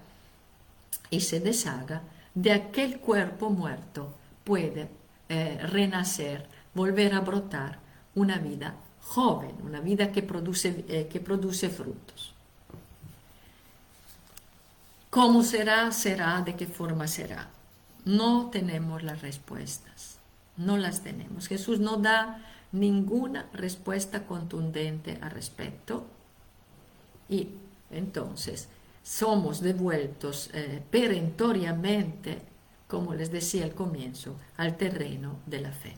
y 1.09 1.21
se 1.21 1.39
deshaga, 1.39 2.01
de 2.33 2.53
aquel 2.53 2.99
cuerpo 2.99 3.49
muerto 3.49 4.13
puede 4.43 4.98
eh, 5.29 5.59
renacer, 5.61 6.47
volver 6.73 7.13
a 7.13 7.21
brotar 7.21 7.79
una 8.15 8.37
vida 8.39 8.75
joven, 9.01 9.55
una 9.63 9.79
vida 9.79 10.11
que 10.11 10.23
produce, 10.23 10.85
eh, 10.87 11.07
que 11.11 11.19
produce 11.19 11.69
frutos. 11.69 12.33
¿Cómo 15.09 15.43
será? 15.43 15.91
Será, 15.91 16.41
de 16.41 16.55
qué 16.55 16.67
forma 16.67 17.07
será. 17.07 17.49
No 18.05 18.49
tenemos 18.51 19.03
las 19.03 19.21
respuestas, 19.21 20.17
no 20.57 20.77
las 20.77 21.01
tenemos. 21.01 21.47
Jesús 21.47 21.79
no 21.79 21.97
da 21.97 22.43
ninguna 22.71 23.47
respuesta 23.53 24.25
contundente 24.25 25.17
al 25.21 25.31
respecto 25.31 26.05
y 27.27 27.49
entonces 27.89 28.67
somos 29.03 29.61
devueltos 29.61 30.49
eh, 30.53 30.83
perentoriamente 30.91 32.41
como 32.89 33.13
les 33.13 33.31
decía 33.31 33.65
al 33.65 33.75
comienzo, 33.75 34.35
al 34.57 34.75
terreno 34.75 35.37
de 35.45 35.61
la 35.61 35.71
fe. 35.71 35.95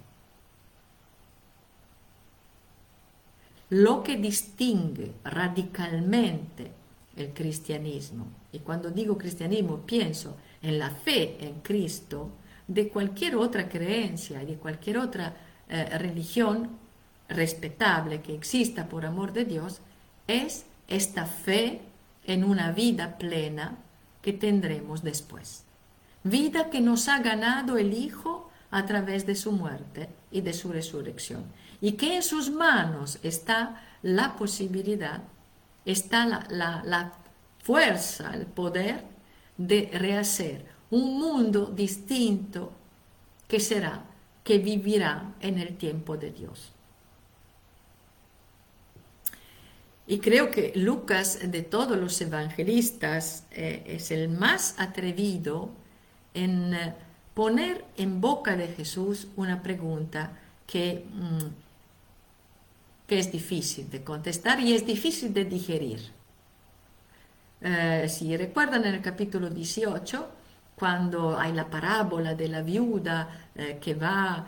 Lo 3.70 4.04
que 4.04 4.18
distingue 4.18 5.14
radicalmente 5.24 6.70
el 7.16 7.30
cristianismo, 7.34 8.28
y 8.52 8.60
cuando 8.60 8.92
digo 8.92 9.18
cristianismo 9.18 9.86
pienso 9.86 10.36
en 10.62 10.80
la 10.80 10.90
fe 10.90 11.38
en 11.40 11.62
Cristo, 11.62 12.30
de 12.68 12.90
cualquier 12.90 13.38
otra 13.38 13.70
creencia 13.70 14.44
y 14.44 14.48
de 14.48 14.56
cualquier 14.56 14.98
otra 14.98 15.34
eh, 15.70 15.98
religión 15.98 16.72
respetable 17.30 18.22
que 18.22 18.36
exista 18.36 18.90
por 18.90 19.06
amor 19.06 19.32
de 19.32 19.46
Dios, 19.46 19.80
es 20.28 20.66
esta 20.90 21.26
fe 21.26 21.80
en 22.26 22.44
una 22.44 22.74
vida 22.74 23.18
plena 23.18 23.78
que 24.22 24.34
tendremos 24.34 25.04
después 25.04 25.64
vida 26.24 26.70
que 26.70 26.82
nos 26.82 27.08
ha 27.08 27.20
ganado 27.20 27.78
el 27.78 27.94
Hijo 27.94 28.50
a 28.70 28.86
través 28.86 29.26
de 29.26 29.36
su 29.36 29.52
muerte 29.52 30.10
y 30.32 30.42
de 30.42 30.54
su 30.54 30.72
resurrección, 30.72 31.46
y 31.82 31.94
que 31.94 32.16
en 32.16 32.24
sus 32.24 32.50
manos 32.50 33.20
está 33.24 33.82
la 34.02 34.36
posibilidad, 34.36 35.24
está 35.86 36.26
la, 36.50 37.14
fuerza, 37.64 38.34
el 38.34 38.48
poder 38.48 39.04
de 39.56 39.90
rehacer 39.94 40.66
un 40.90 41.20
mundo 41.20 41.68
distinto 41.68 42.72
que 43.48 43.60
será, 43.60 44.04
que 44.44 44.58
vivirá 44.58 45.36
en 45.40 45.60
el 45.60 45.78
tiempo 45.78 46.18
de 46.18 46.32
Dios. 46.32 46.72
Y 50.08 50.20
creo 50.20 50.50
que 50.50 50.74
Lucas, 50.76 51.40
de 51.52 51.62
todos 51.62 51.98
los 51.98 52.20
evangelistas, 52.20 53.46
eh, 53.52 53.84
es 53.86 54.12
el 54.12 54.30
más 54.30 54.76
atrevido 54.80 55.70
en 56.34 56.74
eh, 56.74 56.94
poner 57.34 57.86
en 57.98 58.22
boca 58.22 58.56
de 58.56 58.68
Jesús 58.68 59.28
una 59.36 59.62
pregunta 59.62 60.38
que, 60.68 61.06
mm, 61.14 61.48
que 63.08 63.20
es 63.20 63.32
difícil 63.32 63.90
de 63.90 64.04
contestar 64.04 64.60
y 64.60 64.74
es 64.74 64.86
difícil 64.86 65.34
de 65.34 65.46
digerir. 65.46 66.00
Eh, 67.62 68.08
si 68.10 68.36
recuerdan 68.38 68.86
en 68.86 68.96
el 68.96 69.02
capítulo 69.02 69.50
18, 69.50 70.30
cuando 70.76 71.38
hay 71.38 71.54
la 71.54 71.70
parábola 71.70 72.34
de 72.34 72.48
la 72.48 72.62
viuda 72.64 73.50
eh, 73.54 73.78
que 73.80 73.94
va, 73.94 74.48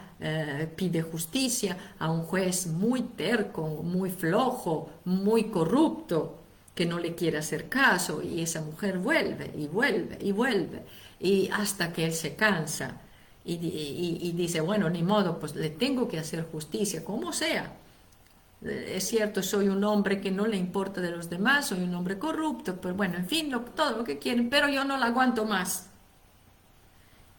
pide 0.76 1.02
justicia 1.02 1.78
a 2.00 2.10
un 2.10 2.24
juez 2.24 2.68
muy 2.68 3.02
terco, 3.02 3.84
muy 3.84 4.10
flojo, 4.10 4.90
muy 5.04 5.50
corrupto, 5.50 6.40
que 6.74 6.86
no 6.86 6.98
le 6.98 7.14
quiere 7.14 7.38
hacer 7.38 7.70
caso 7.70 8.22
y 8.24 8.42
esa 8.42 8.62
mujer 8.62 8.98
vuelve 8.98 9.52
y 9.58 9.68
vuelve 9.68 10.18
y 10.22 10.32
vuelve 10.32 10.84
y 11.24 11.50
hasta 11.54 11.94
que 11.94 12.04
él 12.06 12.14
se 12.14 12.36
cansa 12.36 13.02
y, 13.46 14.32
dice, 14.36 14.60
bueno, 14.62 14.90
ni 14.90 15.04
modo, 15.04 15.40
pues 15.40 15.56
le 15.56 15.70
tengo 15.70 16.08
que 16.08 16.20
hacer 16.20 16.46
justicia, 16.52 17.04
como 17.04 17.32
sea. 17.34 17.74
Eh, 18.62 18.94
es 18.96 19.08
cierto, 19.08 19.42
soy 19.42 19.70
un 19.70 19.84
hombre 19.86 20.20
que 20.22 20.32
no 20.32 20.46
le 20.46 20.58
importa 20.58 21.00
de 21.02 21.12
los 21.12 21.30
demás, 21.30 21.68
soy 21.68 21.84
un 21.84 21.96
hombre 21.96 22.20
corrupto, 22.20 22.80
pero 22.80 22.94
bueno, 22.94 23.18
en 23.18 23.28
fin, 23.28 23.54
todo 23.76 23.98
lo 23.98 24.04
que 24.04 24.20
quieren, 24.20 24.50
pero 24.50 24.68
yo 24.68 24.84
no 24.84 24.98
la 24.98 25.08
aguanto 25.08 25.46
más. 25.46 25.90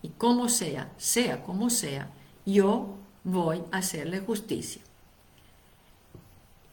Y 0.02 0.10
como 0.10 0.48
sea, 0.48 0.90
sea 0.96 1.42
como 1.42 1.68
sea, 1.68 2.10
yo 2.46 2.96
voy 3.22 3.62
a 3.70 3.78
hacerle 3.78 4.20
justicia. 4.20 4.82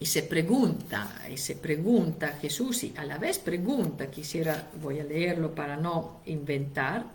Y 0.02 0.08
se 0.08 0.24
pregunta, 0.24 1.28
y 1.32 1.38
se 1.38 1.58
pregunta 1.58 2.40
Jesús, 2.42 2.84
y 2.86 2.94
a 2.98 3.06
la 3.06 3.20
vez 3.20 3.38
pregunta, 3.38 4.10
quisiera, 4.10 4.72
voy 4.82 5.00
a 5.00 5.04
leerlo 5.04 5.54
para 5.54 5.78
no 5.78 6.22
inventar, 6.26 7.06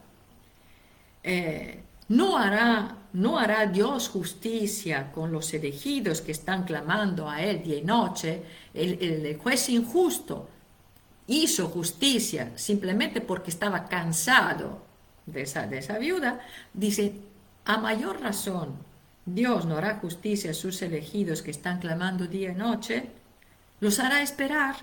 eh, 1.25 1.81
¿no, 2.11 2.39
hará, 2.39 2.97
¿no 3.13 3.41
hará 3.41 3.67
Dios 3.67 4.09
justicia 4.09 5.11
con 5.11 5.33
los 5.33 5.53
elegidos 5.53 6.21
que 6.21 6.31
están 6.31 6.63
clamando 6.63 7.29
a 7.29 7.43
Él 7.43 7.65
día 7.65 7.79
y 7.79 7.83
noche? 7.83 8.45
El, 8.73 9.03
el 9.03 9.37
juez 9.37 9.69
injusto 9.69 10.49
hizo 11.27 11.67
justicia 11.67 12.53
simplemente 12.55 13.21
porque 13.21 13.51
estaba 13.51 13.89
cansado 13.89 14.87
de 15.27 15.43
esa, 15.43 15.67
de 15.67 15.79
esa 15.79 15.99
viuda, 15.99 16.39
dice, 16.73 17.15
a 17.65 17.79
mayor 17.79 18.21
razón 18.21 18.77
Dios 19.27 19.67
no 19.67 19.77
hará 19.77 19.97
justicia 19.97 20.53
a 20.53 20.55
sus 20.55 20.81
elegidos 20.83 21.43
que 21.43 21.51
están 21.51 21.81
clamando 21.81 22.29
día 22.29 22.53
y 22.53 22.55
noche, 22.55 23.11
los 23.81 23.99
hará 23.99 24.23
esperar. 24.23 24.77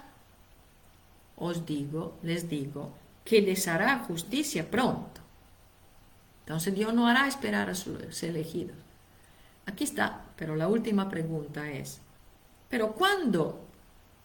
Os 1.38 1.66
digo, 1.66 2.18
les 2.22 2.50
digo, 2.50 2.94
que 3.24 3.42
les 3.42 3.68
hará 3.70 4.00
justicia 4.00 4.70
pronto. 4.70 5.22
Entonces 6.42 6.76
Dios 6.76 6.94
no 6.94 7.08
hará 7.08 7.26
esperar 7.26 7.70
a 7.70 7.76
sus 7.76 8.22
elegidos. 8.22 8.76
Aquí 9.66 9.86
está, 9.86 10.26
pero 10.36 10.58
la 10.58 10.68
última 10.68 11.08
pregunta 11.08 11.72
es, 11.72 12.02
pero 12.68 12.92
cuando 12.92 13.66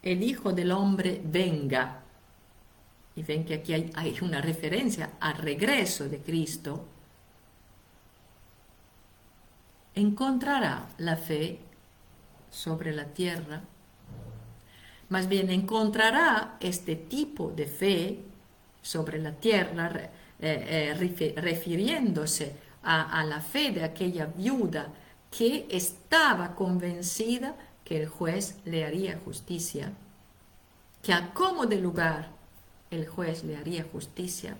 el 0.03 0.21
Hijo 0.21 0.51
del 0.51 0.73
Hombre 0.73 1.21
venga, 1.23 2.01
y 3.15 3.23
ven 3.23 3.45
que 3.45 3.53
aquí 3.53 3.73
hay, 3.73 3.89
hay 3.95 4.17
una 4.21 4.41
referencia 4.41 5.11
al 5.21 5.35
regreso 5.35 6.09
de 6.09 6.19
Cristo, 6.19 6.85
encontrará 9.95 10.87
la 10.97 11.15
fe 11.15 11.59
sobre 12.49 12.93
la 12.93 13.05
tierra. 13.05 13.61
Más 15.09 15.27
bien 15.27 15.49
encontrará 15.49 16.57
este 16.59 16.95
tipo 16.95 17.51
de 17.51 17.65
fe 17.65 18.19
sobre 18.81 19.19
la 19.19 19.33
tierra, 19.33 20.09
eh, 20.39 20.91
eh, 20.99 21.33
refiriéndose 21.35 22.55
a, 22.83 23.23
la 23.25 23.41
fe 23.41 23.71
de 23.71 23.83
aquella 23.83 24.25
viuda 24.25 24.87
que 25.29 25.67
estaba 25.69 26.55
convencida 26.55 27.55
que 27.83 28.01
el 28.01 28.07
juez 28.07 28.57
le 28.65 28.85
haría 28.85 29.19
justicia, 29.23 29.91
que 31.01 31.13
a 31.13 31.33
como 31.33 31.65
de 31.65 31.77
lugar 31.77 32.29
el 32.89 33.07
juez 33.07 33.43
le 33.43 33.57
haría 33.57 33.85
justicia. 33.91 34.57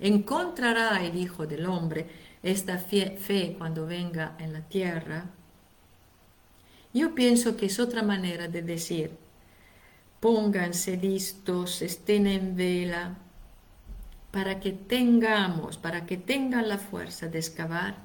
Encontrará 0.00 1.04
el 1.04 1.16
Hijo 1.16 1.46
del 1.46 1.66
Hombre 1.66 2.06
esta 2.44 2.78
fe, 2.78 3.56
cuando 3.58 3.86
venga 3.86 4.36
en 4.38 4.52
la 4.52 4.60
tierra 4.60 5.30
Yo 6.92 7.14
pienso 7.14 7.56
que 7.56 7.66
es 7.66 7.80
otra 7.80 8.02
manera 8.02 8.46
de 8.46 8.62
decir, 8.62 9.10
pónganse 10.20 10.96
listos, 10.96 11.82
estén 11.82 12.26
en 12.26 12.54
vela, 12.54 13.16
para 14.30 14.60
que 14.60 14.72
tengamos, 14.72 15.76
para 15.76 16.06
que 16.06 16.16
tengan 16.16 16.68
la 16.68 16.78
fuerza 16.78 17.26
de 17.26 17.38
excavar, 17.38 17.96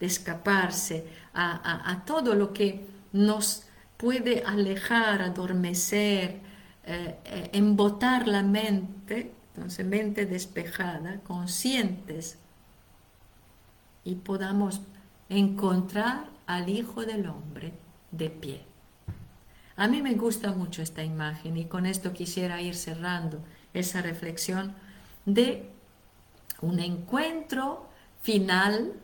de 0.00 0.06
escaparse 0.06 1.04
a, 1.34 2.04
todo 2.06 2.34
lo 2.34 2.52
que 2.52 2.86
nos 3.12 3.64
puede 3.96 4.44
alejar, 4.44 5.22
adormecer, 5.22 6.40
eh, 6.84 7.16
eh, 7.24 7.50
embotar 7.52 8.28
la 8.28 8.42
mente, 8.42 9.32
entonces 9.54 9.84
mente 9.84 10.24
despejada, 10.24 11.20
conscientes, 11.20 12.38
y 14.04 14.16
podamos 14.16 14.80
encontrar 15.28 16.26
al 16.46 16.68
Hijo 16.68 17.04
del 17.04 17.26
Hombre 17.28 17.74
de 18.10 18.30
pie. 18.30 18.64
A 19.76 19.86
mí 19.86 20.02
me 20.02 20.14
gusta 20.14 20.52
mucho 20.52 20.82
esta 20.82 21.04
imagen 21.04 21.56
y 21.56 21.66
con 21.66 21.86
esto 21.86 22.12
quisiera 22.12 22.60
ir 22.60 22.74
cerrando 22.74 23.38
esa 23.74 24.02
reflexión 24.02 24.74
de 25.24 25.70
un 26.60 26.80
encuentro 26.80 27.88
final, 28.22 28.94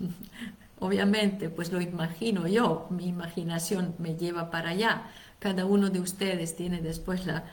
obviamente, 0.80 1.50
pues 1.50 1.72
lo 1.72 1.80
imagino 1.80 2.46
yo, 2.46 2.86
mi 2.90 3.06
imaginación 3.06 3.94
me 3.98 4.16
lleva 4.16 4.50
para 4.50 4.70
allá. 4.70 5.10
Cada 5.38 5.66
uno 5.66 5.90
de 5.90 6.00
ustedes 6.00 6.56
tiene 6.56 6.80
después 6.80 7.26
la, 7.26 7.44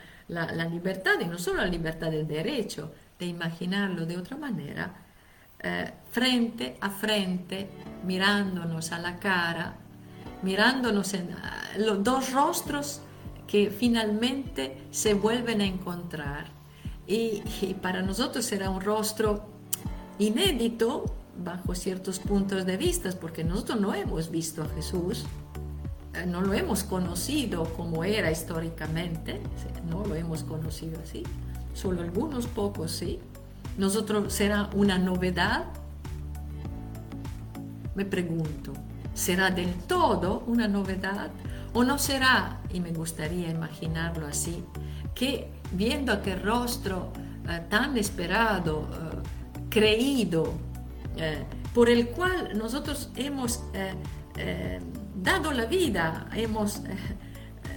libertad, 0.70 1.20
y 1.20 1.26
no 1.26 1.38
solo 1.38 1.60
la 1.60 1.66
libertad 1.66 2.10
del 2.10 2.26
derecho, 2.26 2.92
de 3.18 3.26
imaginarlo 3.26 4.06
de 4.06 4.16
otra 4.16 4.36
manera, 4.36 5.03
eh, 5.66 5.90
frente 6.10 6.76
a 6.82 6.90
frente, 6.90 7.70
mirándonos 8.04 8.92
a 8.92 8.98
la 8.98 9.18
cara, 9.18 9.76
mirándonos 10.42 11.14
en 11.14 11.30
eh, 11.30 11.34
los 11.78 12.04
dos 12.04 12.32
rostros 12.32 13.00
que 13.46 13.70
finalmente 13.70 14.86
se 14.90 15.14
vuelven 15.14 15.62
a 15.62 15.64
encontrar 15.64 16.48
y, 17.06 17.42
para 17.80 18.02
nosotros 18.02 18.44
será 18.44 18.68
un 18.68 18.82
rostro 18.82 19.46
inédito 20.18 21.06
bajo 21.42 21.74
ciertos 21.74 22.18
puntos 22.18 22.66
de 22.66 22.76
vista, 22.76 23.10
porque 23.18 23.42
nosotros 23.42 23.80
no 23.80 23.94
hemos 23.94 24.30
visto 24.30 24.62
a 24.62 24.68
Jesús, 24.68 25.24
eh, 26.12 26.26
no 26.26 26.42
lo 26.42 26.52
hemos 26.52 26.84
conocido 26.84 27.64
como 27.74 28.04
era 28.04 28.30
históricamente, 28.30 29.40
no 29.88 30.04
lo 30.04 30.14
hemos 30.14 30.44
conocido 30.44 31.00
así, 31.02 31.22
solo 31.72 32.02
algunos 32.02 32.46
pocos 32.48 32.92
sí. 32.92 33.18
Nosotros 33.76 34.32
será 34.32 34.70
una 34.74 34.98
novedad. 34.98 35.64
Me 37.94 38.04
pregunto, 38.04 38.72
¿será 39.14 39.50
del 39.50 39.74
todo 39.74 40.44
una 40.46 40.68
novedad 40.68 41.30
o 41.74 41.82
no 41.82 41.98
será, 41.98 42.60
y 42.72 42.80
me 42.80 42.92
gustaría 42.92 43.50
imaginarlo 43.50 44.26
así, 44.28 44.64
que 45.14 45.50
viendo 45.72 46.12
aquel 46.12 46.40
rostro 46.40 47.12
eh, 47.48 47.62
tan 47.68 47.96
esperado, 47.98 48.88
eh, 48.92 49.68
creído, 49.70 50.54
eh, 51.16 51.44
por 51.74 51.90
el 51.90 52.08
cual 52.08 52.56
nosotros 52.56 53.10
hemos 53.16 53.64
dado 55.16 55.52
la 55.52 55.66
vida, 55.66 56.28
hemos 56.34 56.82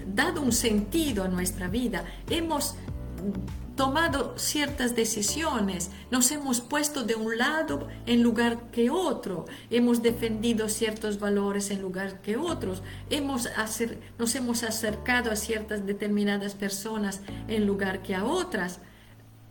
dado 0.07 0.41
un 0.41 0.51
sentido 0.51 1.23
a 1.23 1.27
nuestra 1.27 1.67
vida, 1.67 2.03
hemos 2.29 2.75
tomado 3.77 4.33
ciertas 4.37 4.95
decisiones, 4.95 5.91
nos 6.11 6.31
hemos 6.31 6.59
puesto 6.59 7.03
de 7.03 7.15
un 7.15 7.37
lado 7.37 7.87
en 8.05 8.23
lugar 8.23 8.71
que 8.71 8.89
otro, 8.89 9.45
hemos 9.69 10.01
defendido 10.01 10.67
ciertos 10.67 11.19
valores 11.19 11.71
en 11.71 11.81
lugar 11.81 12.21
que 12.21 12.35
otros, 12.35 12.83
hemos 13.09 13.47
nos 14.17 14.35
hemos 14.35 14.63
acercado 14.63 15.31
a 15.31 15.37
ciertas 15.37 15.85
determinadas 15.85 16.55
personas 16.55 17.21
en 17.47 17.65
lugar 17.65 18.01
que 18.01 18.15
a 18.15 18.25
otras. 18.25 18.81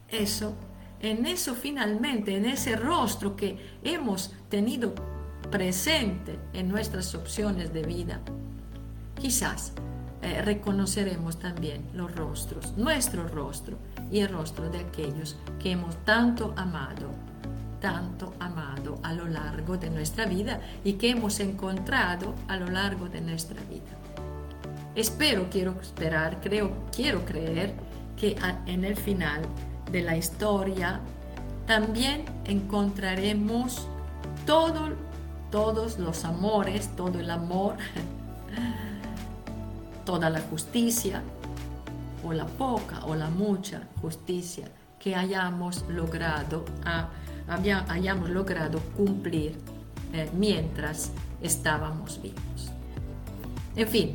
Eso, 0.08 0.54
en 1.00 1.24
eso 1.24 1.54
finalmente, 1.54 2.36
en 2.36 2.46
ese 2.46 2.76
rostro 2.76 3.36
que 3.36 3.58
hemos 3.82 4.34
tenido 4.50 4.94
presente 5.50 6.38
en 6.52 6.68
nuestras 6.68 7.14
opciones 7.14 7.72
de 7.72 7.82
vida, 7.82 8.20
quizás 9.20 9.72
eh, 10.22 10.42
reconoceremos 10.42 11.38
también 11.38 11.88
los 11.92 12.12
rostros, 12.14 12.76
nuestro 12.76 13.28
rostro 13.28 13.78
el 14.12 14.28
rostro 14.28 14.68
de 14.70 14.78
aquellos 14.78 15.36
que 15.58 15.72
hemos 15.72 15.96
tanto 16.04 16.54
amado, 16.56 17.10
tanto 17.80 18.34
amado 18.38 18.98
a 19.02 19.12
lo 19.12 19.26
largo 19.26 19.76
de 19.76 19.90
nuestra 19.90 20.26
vida 20.26 20.60
y 20.84 20.94
que 20.94 21.10
hemos 21.10 21.40
encontrado 21.40 22.34
a 22.48 22.56
lo 22.56 22.66
largo 22.68 23.08
de 23.08 23.20
nuestra 23.20 23.60
vida. 23.64 23.96
Espero, 24.94 25.48
quiero 25.50 25.78
esperar, 25.80 26.40
creo, 26.40 26.72
quiero 26.94 27.24
creer 27.24 27.74
que 28.16 28.36
en 28.66 28.84
el 28.84 28.96
final 28.96 29.42
de 29.90 30.02
la 30.02 30.16
historia 30.16 31.00
también 31.66 32.24
encontraremos 32.44 33.86
todo, 34.46 34.94
todos 35.50 35.98
los 35.98 36.24
amores, 36.24 36.94
todo 36.96 37.20
el 37.20 37.30
amor 37.30 37.76
toda 40.06 40.30
la 40.30 40.40
justicia, 40.40 41.22
o 42.26 42.32
la 42.32 42.46
poca 42.46 43.04
o 43.06 43.14
la 43.14 43.30
mucha 43.30 43.82
justicia 44.00 44.68
que 44.98 45.14
hayamos 45.14 45.84
logrado, 45.88 46.64
hayamos 47.88 48.30
logrado 48.30 48.80
cumplir 48.96 49.56
eh, 50.12 50.28
mientras 50.34 51.12
estábamos 51.40 52.20
vivos. 52.20 52.72
En 53.76 53.88
fin, 53.88 54.14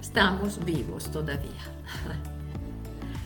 estamos 0.00 0.64
vivos 0.64 1.10
todavía. 1.10 1.64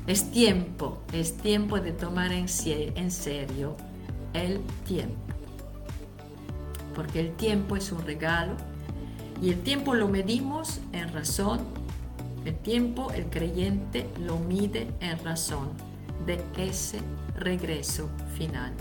Es 0.07 0.31
tiempo, 0.31 1.03
es 1.12 1.37
tiempo 1.37 1.79
de 1.81 1.93
tomar 1.93 2.33
en 2.33 2.49
serio 2.49 3.77
el 4.33 4.61
tiempo. 4.87 5.35
Porque 6.95 7.21
el 7.21 7.37
tiempo 7.37 7.77
es 7.77 7.93
un 7.93 8.07
regalo 8.07 8.55
y 9.43 9.51
el 9.51 9.61
tiempo 9.61 9.95
lo 9.95 10.09
medimos 10.09 10.81
en 10.93 11.12
razón. 11.12 11.78
El 12.49 12.55
tiempo 12.61 13.11
el 13.13 13.27
creyente 13.27 14.07
lo 14.25 14.39
mide 14.39 14.89
en 15.01 15.23
razón 15.23 15.69
de 16.25 16.41
ese 16.57 16.99
regreso 17.37 18.09
final 18.39 18.73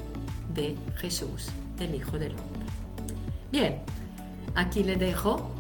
de 0.54 0.74
Jesús, 0.96 1.50
el 1.78 1.94
Hijo 1.94 2.18
del 2.18 2.32
Hombre. 2.32 2.66
Bien, 3.52 3.82
aquí 4.56 4.86
le 4.86 4.96
dejo. 4.96 5.52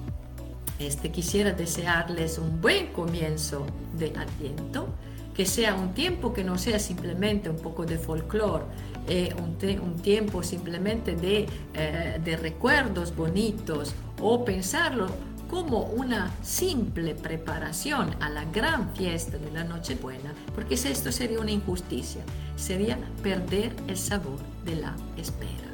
Este 0.79 1.11
quisiera 1.11 1.51
desearles 1.51 2.37
un 2.37 2.61
buen 2.61 2.93
comienzo 2.93 3.65
de 3.97 4.13
Adviento, 4.15 4.87
que 5.35 5.45
sea 5.45 5.75
un 5.75 5.93
tiempo 5.93 6.31
que 6.31 6.45
no 6.45 6.57
sea 6.57 6.79
simplemente 6.79 7.49
un 7.49 7.57
poco 7.57 7.85
de 7.85 7.97
folclore, 7.97 8.63
eh, 9.09 9.35
un, 9.37 9.97
tiempo 9.97 10.43
simplemente 10.43 11.13
de, 11.13 11.45
eh, 11.73 12.21
de 12.23 12.37
recuerdos 12.37 13.13
bonitos 13.13 13.93
o 14.21 14.45
pensarlo 14.45 15.07
como 15.49 15.83
una 15.83 16.31
simple 16.43 17.15
preparación 17.15 18.15
a 18.21 18.29
la 18.29 18.45
gran 18.45 18.93
fiesta 18.95 19.37
de 19.37 19.51
la 19.51 19.63
Nochebuena, 19.63 20.33
porque 20.53 20.75
esto 20.75 21.11
sería 21.11 21.39
una 21.39 21.51
injusticia, 21.51 22.21
sería 22.55 22.97
perder 23.23 23.75
el 23.87 23.97
sabor 23.97 24.39
de 24.65 24.75
la 24.75 24.95
espera, 25.17 25.71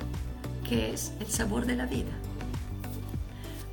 que 0.67 0.93
es 0.93 1.13
el 1.19 1.27
sabor 1.27 1.65
de 1.65 1.75
la 1.75 1.85
vida. 1.85 2.11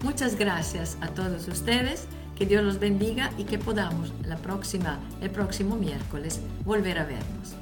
Muchas 0.03 0.37
gracias 0.37 0.97
a 1.01 1.09
todos 1.09 1.47
ustedes, 1.49 2.07
que 2.37 2.47
Dios 2.47 2.65
los 2.65 2.79
bendiga 2.79 3.31
y 3.37 3.45
que 3.45 3.59
podamos 3.59 4.13
la 4.25 4.39
próxima, 4.39 4.99
el 5.21 5.31
próximo 5.31 5.77
miércoles 5.77 6.41
volver 6.65 6.99
a 6.99 7.05
vernos. 7.05 7.60